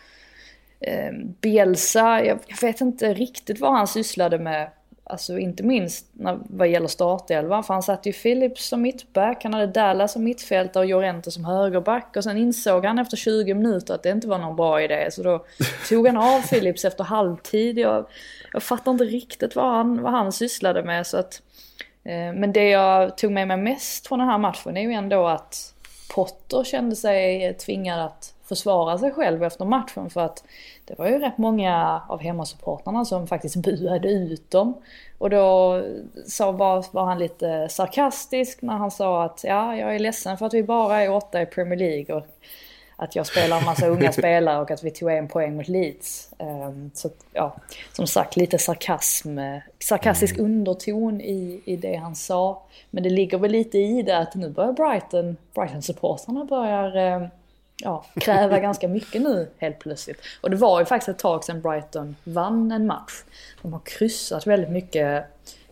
[0.81, 4.71] eh, Bielsa, jag, jag vet inte riktigt vad han sysslade med.
[5.05, 7.65] Alltså inte minst när, vad gäller startelvan.
[7.65, 11.45] För han satte ju Philips som mittback, han hade Dallas som mittfältare och Llorente som
[11.45, 12.17] högerback.
[12.17, 15.09] Och sen insåg han efter 20 minuter att det inte var någon bra idé.
[15.11, 15.45] Så då
[15.89, 17.79] tog han av Philips efter halvtid.
[17.79, 18.07] Jag,
[18.53, 21.07] jag fattar inte riktigt vad han, vad han sysslade med.
[21.07, 21.43] Så att,
[22.05, 25.27] eh, men det jag tog med mig mest från den här matchen är ju ändå
[25.27, 25.75] att
[26.15, 30.45] Potter kände sig tvingad att försvara sig själv efter matchen för att
[30.85, 34.75] det var ju rätt många av hemmasupportrarna som faktiskt buade ut dem.
[35.19, 35.83] Och då
[36.27, 40.47] så var, var han lite sarkastisk när han sa att ja, jag är ledsen för
[40.47, 42.27] att vi bara är åtta i Premier League och
[43.01, 46.31] att jag spelar en massa unga spelare och att vi tog en poäng mot Leeds.
[46.39, 47.57] Um, så ja,
[47.93, 49.39] som sagt lite sarkasm,
[49.79, 52.63] sarkastisk underton i, i det han sa.
[52.91, 57.29] Men det ligger väl lite i det att nu börjar Brighton, Brighton-supportrarna börjar eh,
[57.77, 60.21] ja, kräva ganska mycket nu helt plötsligt.
[60.41, 63.13] Och det var ju faktiskt ett tag sedan Brighton vann en match.
[63.63, 65.25] De har kryssat väldigt mycket,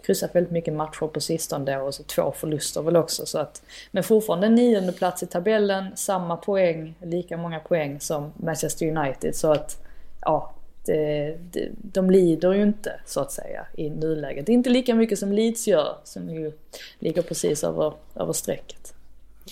[0.09, 3.27] kryssat väldigt mycket matcher på sistone och så två förluster väl också.
[3.27, 8.97] Så att, men fortfarande nionde plats i tabellen, samma poäng, lika många poäng som Manchester
[8.97, 9.37] United.
[9.37, 9.83] Så att
[10.21, 10.55] ja,
[10.87, 14.49] det, det, de lider ju inte så att säga i nuläget.
[14.49, 16.53] Inte lika mycket som Leeds gör som ju
[16.99, 18.95] ligger precis över, över strecket.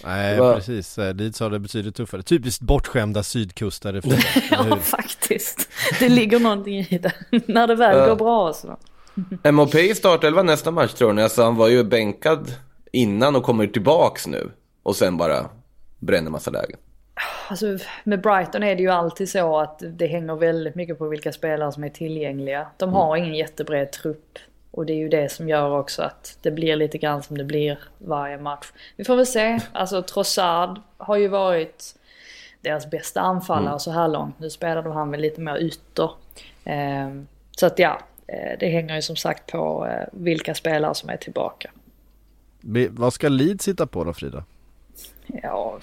[0.04, 0.54] Nej Va?
[0.54, 2.22] precis, Eh, Leeds har det betydligt tuffare.
[2.22, 4.02] Typiskt bortskämda sydkustare
[4.50, 5.68] Ja, faktiskt.
[6.00, 7.12] Det ligger någonting i det.
[7.46, 8.06] När det väl Ja.
[8.06, 8.76] går bra så.
[9.52, 11.22] MOP i startelva nästa match tror ni?
[11.22, 12.52] Alltså han var ju bänkad
[12.92, 14.50] innan och kommer tillbaks nu.
[14.82, 15.50] Och sen bara
[15.98, 16.78] bränner massa lägen.
[17.48, 21.32] Alltså, med Brighton är det ju alltid så att det hänger väldigt mycket på vilka
[21.32, 22.66] spelare som är tillgängliga.
[22.76, 24.38] De har ingen jättebred trupp.
[24.70, 27.44] Och det är ju det som gör också att det blir lite grann som det
[27.44, 28.66] blir varje match.
[28.96, 29.60] Vi får väl se.
[29.72, 31.94] Alltså Trossard har ju varit
[32.60, 34.38] deras bästa anfallare så här långt.
[34.38, 36.10] Nu spelar de han väl lite mer ytter.
[36.64, 38.02] Ehm, så att ja, eh,
[38.60, 41.70] det hänger ju som sagt på eh, vilka spelare som är tillbaka.
[42.90, 44.44] Vad ska Leeds sitta på då Frida?
[45.42, 45.78] Ja,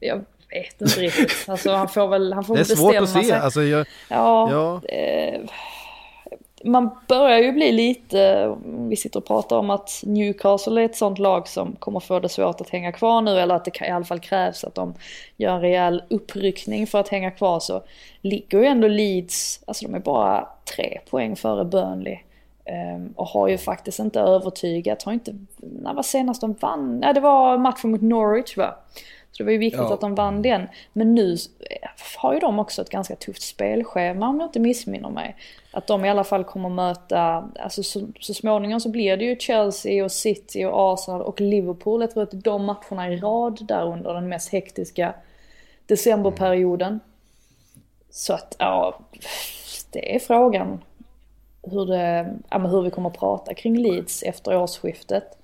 [0.00, 1.48] jag, vet inte riktigt.
[1.48, 3.22] Alltså han får väl han får Det är svårt att se.
[3.24, 3.38] sig.
[3.38, 4.88] Alltså, jag, Ja, ja.
[4.88, 5.40] eh,
[6.64, 11.18] man börjar ju bli lite, vi sitter och pratar om att Newcastle är ett sånt
[11.18, 14.04] lag som kommer få det svårt att hänga kvar nu eller att det i alla
[14.04, 14.94] fall krävs att de
[15.36, 17.82] gör en rejäl uppryckning för att hänga kvar så
[18.20, 22.18] ligger ju ändå Leeds, alltså de är bara tre poäng före Burnley.
[22.64, 27.00] Ehm, och har ju faktiskt inte övertygat, har inte, när var senast de vann?
[27.02, 28.74] Ja det var matchen mot Norwich va?
[29.32, 29.94] Så det var ju viktigt Ja.
[29.94, 30.68] att de vann den.
[30.92, 31.36] Men nu
[32.16, 35.36] har ju de också ett ganska tufft spelschema om jag inte missminner mig.
[35.72, 39.36] Att de i alla fall kommer möta, alltså så, så småningom så blir det ju
[39.38, 42.00] Chelsea och City och Arsenal och Liverpool.
[42.00, 45.14] Jag tror att de matcherna i rad där under den mest hektiska
[45.86, 47.00] decemberperioden.
[48.10, 49.00] Så att ja,
[49.90, 50.84] det är frågan
[51.62, 55.38] hur, det, ja, hur vi kommer att prata kring Leeds efter årsskiftet.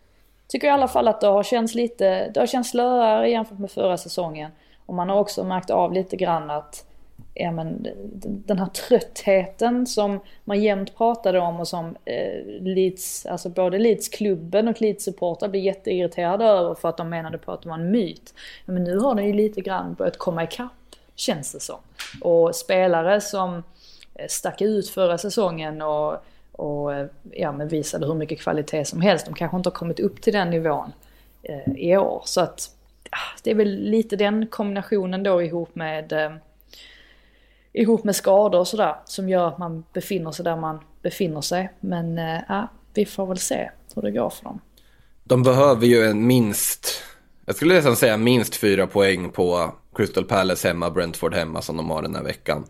[0.49, 3.70] Tycker i alla fall att det har känts lite, det har känts slöare jämfört med
[3.70, 4.51] förra säsongen.
[4.86, 6.86] Och man har också märkt av lite grann att
[7.34, 7.86] ja, men,
[8.22, 14.68] den här tröttheten som man jämt pratade om och som eh, Leeds, alltså både Leeds-klubben
[14.68, 18.34] och Leeds-supportrar blir jätteirriterade över för att de menade på att det var en myt.
[18.66, 21.78] Ja, men nu har den ju lite grann börjat komma ikapp, känns det som.
[22.20, 23.62] Och spelare som
[24.14, 26.16] eh, stack ut förra säsongen och,
[26.57, 29.27] och eh, ja, men visade hur mycket kvalitet som helst.
[29.27, 30.93] De kanske inte har kommit upp till den nivån
[31.43, 32.23] eh, i år.
[32.25, 32.71] Så att
[33.43, 36.33] det är väl lite den kombinationen då ihop med eh,
[37.73, 41.73] ihop med skador och sådär som gör att man befinner sig där man befinner sig.
[41.81, 44.61] Men eh, ja, vi får väl se hur det går för dem.
[45.25, 47.03] De behöver ju en minst,
[47.47, 51.91] jag skulle nästan säga minst fyra poäng på Crystal Palace hemma, Brentford hemma som de
[51.91, 52.65] har den här veckan.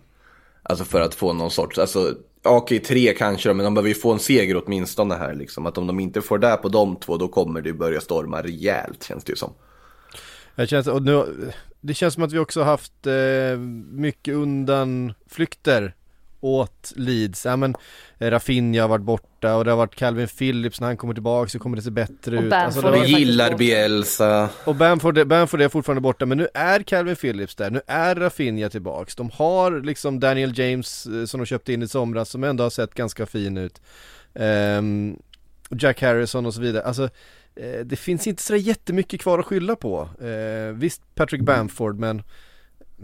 [0.63, 2.15] Alltså för att få någon sorts, alltså
[2.47, 5.67] okej tre kanske men de behöver ju få en seger åtminstone här liksom.
[5.67, 9.05] Att om de inte får det på de två då kommer det börja storma rejält
[9.05, 9.53] känns det ju som.
[10.55, 11.25] Jag känns, och nu,
[11.81, 13.59] det känns som att vi också haft eh,
[13.91, 15.95] mycket undanflykter
[16.41, 17.45] åt Leeds.
[17.45, 17.75] Ja men
[18.19, 21.49] eh, Rafinha har varit borta och det har varit Calvin Phillips när han kommer tillbaka
[21.49, 22.51] så kommer det se bättre Och ut.
[22.51, 23.57] Bamford det Vi gillar.
[23.57, 24.49] Bielsa.
[24.65, 28.69] och Bamford, Bamford är fortfarande borta men nu är Calvin Phillips där, nu är Rafinha
[28.69, 29.17] tillbaks.
[29.17, 32.71] De har liksom Daniel James eh, som de köpte in i somras som ändå har
[32.71, 33.81] sett ganska fin ut.
[34.35, 35.17] Ehm,
[35.71, 36.83] Jack Harrison och så vidare.
[36.83, 37.05] Alltså
[37.57, 40.09] eh, det finns inte så jättemycket kvar att skylla på.
[40.21, 42.23] Eh, visst Patrick Bamford men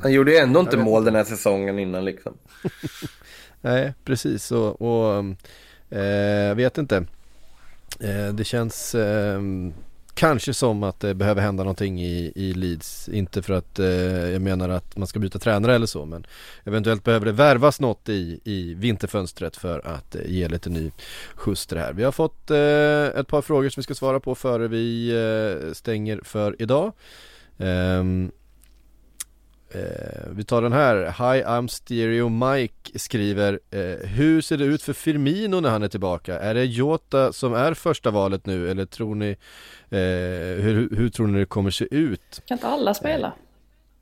[0.00, 2.34] Han gjorde ju ändå inte mål den här säsongen innan liksom.
[3.60, 5.24] Nej, precis och, och
[5.98, 6.96] eh, vet inte.
[8.00, 9.40] Eh, det känns eh,
[10.14, 13.08] kanske som att det behöver hända någonting i, i Leeds.
[13.08, 13.86] Inte för att eh,
[14.30, 16.26] jag menar att man ska byta tränare eller så men
[16.64, 20.90] eventuellt behöver det värvas något i, i vinterfönstret för att eh, ge lite ny
[21.34, 21.92] skjuts till det här.
[21.92, 25.72] Vi har fått eh, ett par frågor som vi ska svara på före vi eh,
[25.72, 26.92] stänger för idag.
[27.58, 28.30] Ehm,
[29.74, 34.82] Eh, vi tar den här, Hi I'm Stereo Mike skriver eh, Hur ser det ut
[34.82, 36.38] för Firmino när han är tillbaka?
[36.38, 39.28] Är det Jota som är första valet nu eller tror ni
[39.90, 42.42] eh, hur, hur tror ni det kommer se ut?
[42.46, 43.32] Kan inte alla spela?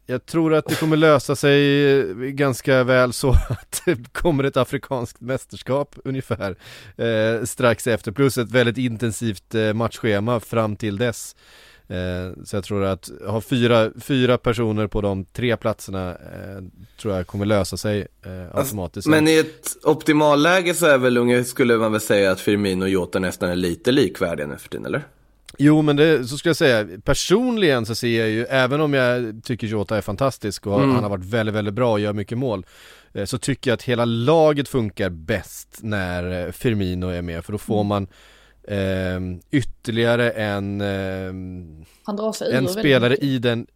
[0.06, 4.56] Jag tror att det kommer lösa sig eh, ganska väl så att det kommer ett
[4.56, 6.56] afrikanskt mästerskap ungefär
[6.96, 11.36] eh, strax efter plus ett väldigt intensivt eh, matchschema fram till dess.
[11.90, 16.62] Eh, så jag tror att ha fyra, fyra personer på de tre platserna eh,
[17.00, 19.08] tror jag kommer lösa sig eh, automatiskt.
[19.08, 22.88] Men i ett optimalläge så är väl unge, skulle man väl säga att Firmino och
[22.88, 25.02] Jota nästan är lite likvärdiga nu för tiden, eller?
[25.58, 29.40] Jo men det, så skulle jag säga, personligen så ser jag ju, även om jag
[29.44, 30.94] tycker Jota är fantastisk och Mm.
[30.94, 32.66] han har varit väldigt, väldigt bra och gör mycket mål
[33.12, 37.52] eh, Så tycker jag att hela laget funkar bäst när eh, Firmino är med för
[37.52, 38.06] då får man
[38.70, 41.26] eh, ytterligare en, eh,
[42.52, 43.66] en spelare i den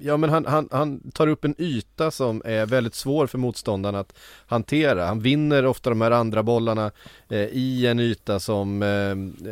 [0.00, 3.94] Ja men han, han, han tar upp en yta som är väldigt svår för motståndaren
[3.94, 5.06] att hantera.
[5.06, 6.90] Han vinner ofta de här andra bollarna
[7.28, 8.88] eh, i en yta som eh,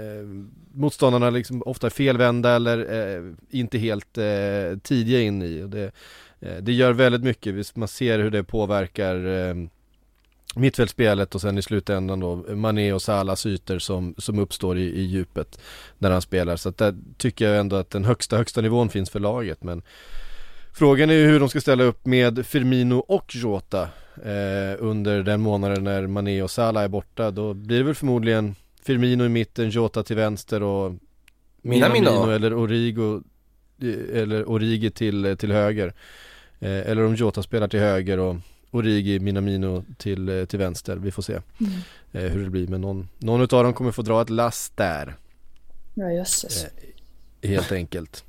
[0.01, 0.27] eh,
[0.73, 5.61] motståndarna liksom ofta är felvända eller eh, inte helt eh, tidiga in i.
[5.63, 5.93] Det,
[6.41, 9.17] eh, det gör väldigt mycket, man ser hur det påverkar
[10.57, 15.03] mittfältsspelet och sen i slutändan då Mané och Salas ytor som, som uppstår i, i
[15.03, 15.61] djupet
[15.99, 16.57] när han spelar.
[16.57, 19.63] Så att där tycker jag ändå att den högsta, högsta nivån finns för laget.
[19.63, 19.83] Men
[20.73, 23.83] frågan är ju hur de ska ställa upp med Firmino och Jota
[24.17, 27.31] eh, under den månaden när Mané och Salah är borta.
[27.31, 30.93] Då blir det väl förmodligen Firmino i mitten, Jota till vänster och
[31.63, 32.11] Minamino.
[32.11, 33.23] Minamino eller Origo
[33.83, 35.95] eh, eller Origi till, till höger.
[36.59, 38.37] Eh, eller om Jota spelar till höger och
[38.71, 40.97] Origi, Minamino till, eh, till vänster.
[40.97, 41.33] Vi får se
[42.13, 42.69] eh, hur det blir.
[42.69, 45.17] Men någon, någon utav dem kommer få dra ett lass där.
[45.95, 46.65] Ja jösses.
[47.41, 48.25] Eh, Helt enkelt.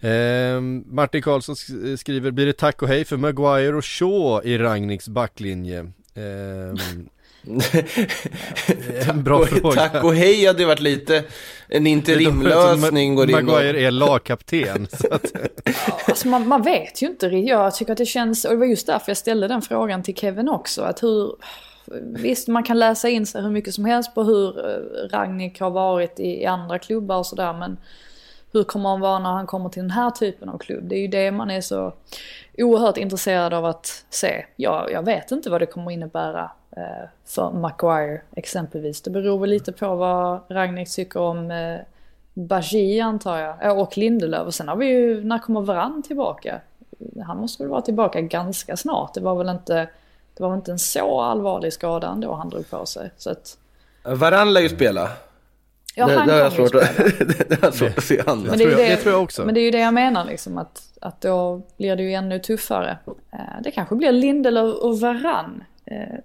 [0.00, 4.58] Eh, Martin Karlsson sk- skriver, blir det tack och hej för Maguire och Shaw i
[4.58, 5.78] Ragniks backlinje?
[6.14, 6.74] Eh,
[9.14, 9.74] bra fråga.
[9.74, 11.24] Tack och hej hade varit lite
[11.68, 13.14] en interimlösning.
[13.14, 13.44] Går in och...
[13.44, 14.86] Maguire är lagkapten.
[15.10, 15.32] att,
[16.08, 17.26] Alltså man, man vet ju inte.
[17.26, 20.16] Jag tycker att det känns, och det var just därför jag ställde den frågan till
[20.16, 20.82] Kevin också.
[20.82, 21.36] Att hur,
[22.02, 25.70] visst man kan läsa in sig hur mycket som helst på hur eh, Ragnik har
[25.70, 27.52] varit i, i andra klubbar och sådär.
[27.52, 27.76] Men
[28.52, 30.88] hur kommer han vara när han kommer till den här typen av klubb?
[30.88, 31.94] Det är ju det man är så
[32.58, 34.46] oerhört intresserad av att se.
[34.56, 39.02] Ja, jag vet inte vad det kommer innebära eh, för Maguire exempelvis.
[39.02, 41.76] Det beror väl lite på vad Ragnik tycker om eh,
[42.34, 43.54] Bagi antar jag.
[43.62, 44.46] Ja, Och Lindelöf.
[44.46, 46.60] Och sen har vi ju, när kommer Varann tillbaka?
[47.26, 49.14] Han måste väl vara tillbaka ganska snart.
[49.14, 49.74] Det var väl inte,
[50.34, 53.10] det var väl inte en så allvarlig skada ändå han drog på sig.
[53.16, 53.56] Så att,
[54.02, 55.08] Varann lär ju spela.
[55.96, 56.96] ja, det, han det har jag svårt att,
[57.48, 58.44] det har jag svårt att se annat.
[58.46, 59.44] Men det, jag- det tror jag också.
[59.44, 62.38] Men det är ju det jag menar liksom att, att då blir det ju ännu
[62.38, 62.98] tuffare.
[63.32, 65.64] Eh, Det kanske blir Lindelöf och Varann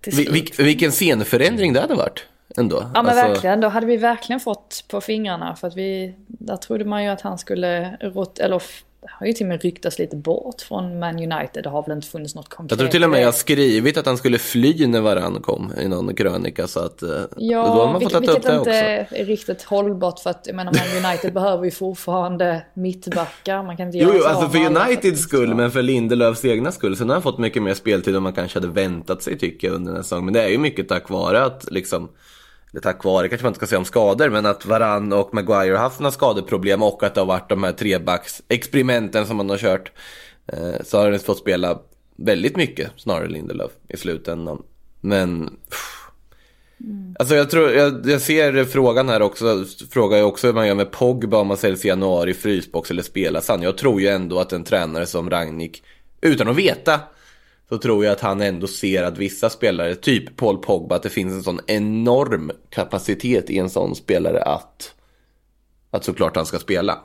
[0.01, 0.29] till slut.
[0.29, 2.25] vil- vilken scenförändring det hade varit
[2.57, 2.75] ändå.
[2.81, 6.57] Ja men Alltså, verkligen, då hade vi verkligen fått på fingrarna för att vi, där
[6.57, 8.61] trodde man ju att han skulle rot, eller
[9.01, 11.95] det har ju till och med ryktats lite bort från Man United, det har väl
[11.95, 12.71] inte funnits något konkret.
[12.71, 15.87] Jag tror till och med jag skrivit att han skulle fly när Varann kom i
[15.87, 19.63] någon krönika så att eh, då har Ja, man fått vilket, vilket inte är riktigt
[19.63, 23.63] hållbart för att jag menar Man United behöver ju fortfarande mittbackar.
[23.63, 26.71] Man kan inte Jo, göra jo, så alltså för Uniteds skull, men för Lindelöfs egna
[26.71, 26.97] skull.
[26.97, 29.75] Sen har han fått mycket mer speltid än man kanske hade väntat sig tycker jag
[29.75, 30.25] under den här säsongen.
[30.25, 32.09] Men det är ju mycket tack vare att liksom,
[32.71, 35.75] eller tack vare kanske man inte ska säga om skador, men att Varann och Maguire
[35.75, 39.57] har haft några skadeproblem och att det har varit de här trebacks-experimenten som man har
[39.57, 39.91] kört.
[40.47, 41.79] Eh, så har han fått spela
[42.15, 44.63] väldigt mycket, snarare Lindelöf, i slutändan.
[45.01, 45.57] Men...
[45.69, 45.95] pff.
[47.19, 50.75] Alltså jag tror, jag, jag ser frågan här också, frågar ju också hur man gör
[50.75, 53.61] med Pogba om man säljs i januari, frysbox eller spelas han.
[53.61, 55.83] Jag tror ju ändå att en tränare som Ragnik,
[56.21, 56.99] utan att veta,
[57.69, 61.09] så tror jag att han ändå ser att vissa spelare, typ Paul Pogba, att det
[61.09, 64.93] finns en sån enorm kapacitet i en sån spelare att,
[65.91, 66.99] att såklart han ska spela.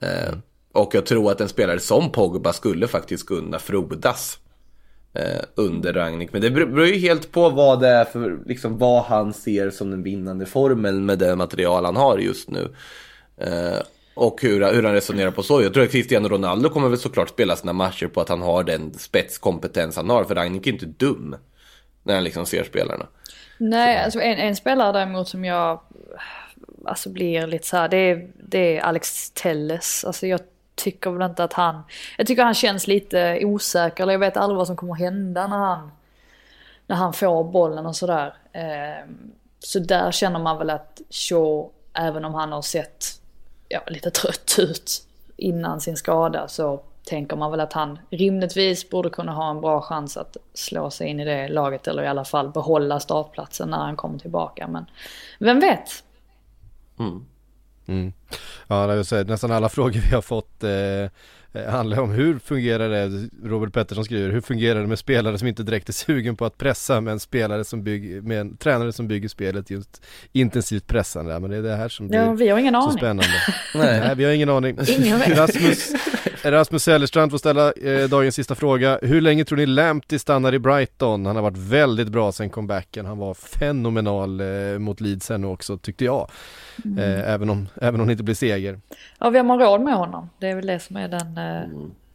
[0.00, 0.34] Eh,
[0.72, 4.38] och jag tror att en spelare som Pogba skulle faktiskt kunna frodas
[5.12, 6.32] eh, under Ragnik.
[6.32, 9.70] Men det beror beror ju helt på vad det är för, liksom vad han ser
[9.70, 12.74] som den vinnande formeln med det material han har just nu.
[13.36, 13.78] Eh,
[14.20, 15.62] och hur, hur han resonerar på så.
[15.62, 18.64] Jag tror att Cristiano Ronaldo kommer väl såklart spela sina matcher på att han har
[18.64, 20.24] den spetskompetens han har.
[20.24, 21.36] För Ragnik är inte dum
[22.02, 23.06] när han liksom ser spelarna.
[23.58, 25.80] Nej, alltså en, en spelare däremot som jag
[26.84, 30.04] alltså blir lite så här, det är, det är Alex Telles.
[30.04, 30.40] Alltså jag
[30.74, 31.82] tycker väl inte att han,
[32.18, 35.58] jag tycker han känns lite osäker, eller jag vet aldrig vad som kommer hända när
[35.58, 35.90] han,
[36.86, 38.34] när han får bollen och sådär.
[38.52, 39.06] Eh,
[39.58, 43.19] så där känner man väl att Shaw, även om han har sett
[43.70, 45.06] ja, lite trött ut
[45.36, 49.82] innan sin skada så tänker man väl att han rimligtvis borde kunna ha en bra
[49.82, 53.78] chans att slå sig in i det laget eller i alla fall behålla startplatsen när
[53.78, 54.68] han kommer tillbaka.
[54.68, 54.86] Men
[55.38, 56.04] vem vet?
[56.98, 57.26] Mm.
[57.86, 58.12] Mm.
[58.66, 61.10] Ja, det vill säga, nästan alla frågor vi har fått eh,
[61.68, 65.62] handlar om hur fungerar det, Robert Pettersson skriver, hur fungerar det med spelare som inte
[65.62, 69.08] direkt är sugen på att pressa med en spelare som bygger, med en tränare som
[69.08, 70.02] bygger spelet just
[70.32, 72.98] intensivt pressande, men det är det här som blir Ja, vi har ingen så aning.
[72.98, 73.32] spännande.
[73.74, 74.14] Nej.
[74.16, 74.78] vi har ingen aning.
[74.88, 75.38] Ingen vet.
[75.38, 75.92] Rasmus,
[76.44, 78.98] Rasmus Sellerstrand får ställa eh, dagens sista fråga.
[79.02, 81.26] Hur länge tror ni Lamptey stannar i Brighton?
[81.26, 83.06] Han har varit väldigt bra sen comebacken.
[83.06, 86.30] Han var fenomenal eh, mot Leeds här nu också tyckte jag.
[86.84, 86.98] Mm.
[86.98, 88.80] Eh, även, om, även om det inte blir seger.
[89.18, 90.30] Ja, vem har råd med honom?
[90.38, 91.68] Det är väl det som är den, eh,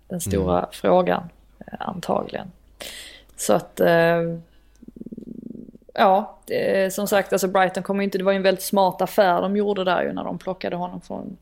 [0.08, 0.70] den stora Mm.
[0.72, 1.24] frågan
[1.60, 2.52] eh, antagligen.
[3.36, 4.22] Så att, eh,
[5.94, 9.42] ja, det, som sagt, alltså Brighton kommer inte, det var ju en väldigt smart affär
[9.42, 11.38] de gjorde där ju när de plockade honom från,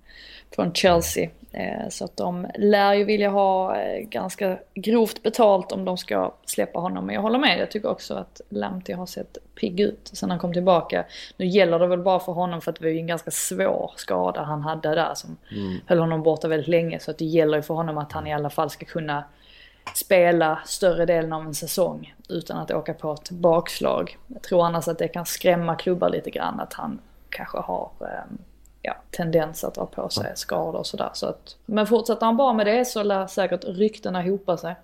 [0.56, 1.30] från Chelsea.
[1.52, 6.34] Eh, så att de lär ju vilja ha eh, ganska grovt betalt om de ska
[6.46, 7.06] släppa honom.
[7.06, 10.40] Men jag håller med, jag tycker också att Lamptey har sett pigg ut sen han
[10.40, 11.06] kom tillbaka.
[11.38, 13.92] Nu gäller det väl bara för honom för att det var ju en ganska svår
[13.96, 15.38] skada han hade där som
[15.86, 17.00] höll honom borta väldigt länge.
[17.00, 19.24] Så att det gäller ju för honom att han i alla fall ska kunna
[19.96, 24.18] spela större delen av en säsong utan att åka på ett bakslag.
[24.28, 27.00] Jag tror annars att det kan skrämma klubbar lite grann att han
[27.30, 28.36] kanske har eh,
[28.84, 31.10] ja, tendens att dra på sig skador och sådär.
[31.14, 34.76] Så att, men fortsätter han bara med det så lär säkert ryktena hopa sig.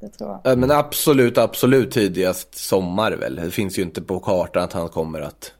[0.00, 0.52] Det tror jag.
[0.52, 3.36] Eh, Men absolut, absolut tidigast sommar väl.
[3.36, 5.52] Det finns ju inte på kartan att han kommer att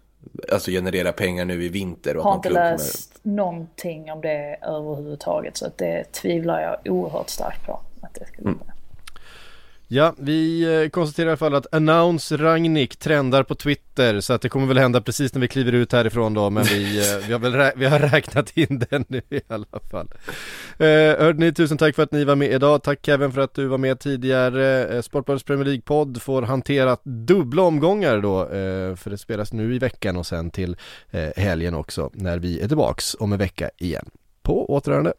[0.52, 2.16] alltså, generera pengar nu i vinter.
[2.16, 7.66] Och Har inte läst någonting om det överhuvudtaget så att det tvivlar jag oerhört starkt
[7.66, 7.80] på.
[8.00, 8.60] Att det skulle Mm.
[9.94, 14.42] Ja, vi eh, konstaterar i alla fall att Announce Ragnik trendar på Twitter så att
[14.42, 17.32] det kommer väl hända precis när vi kliver ut härifrån då men vi, eh, vi
[17.32, 20.08] har väl rä- vi har räknat in den nu i alla fall.
[20.78, 20.86] Eh,
[21.24, 22.82] hörde ni, tusen tack för att ni var med idag.
[22.82, 24.86] Tack Kevin för att du var med tidigare.
[24.88, 29.78] Eh, Sportbladets Premier League-podd får hantera dubbla omgångar då eh, för det spelas nu i
[29.78, 30.76] veckan och sen till
[31.10, 34.10] eh, helgen också när vi är tillbaks om en vecka igen.
[34.42, 35.12] På återhörande.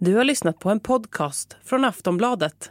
[0.00, 2.70] Du har lyssnat på en podcast från Aftonbladet.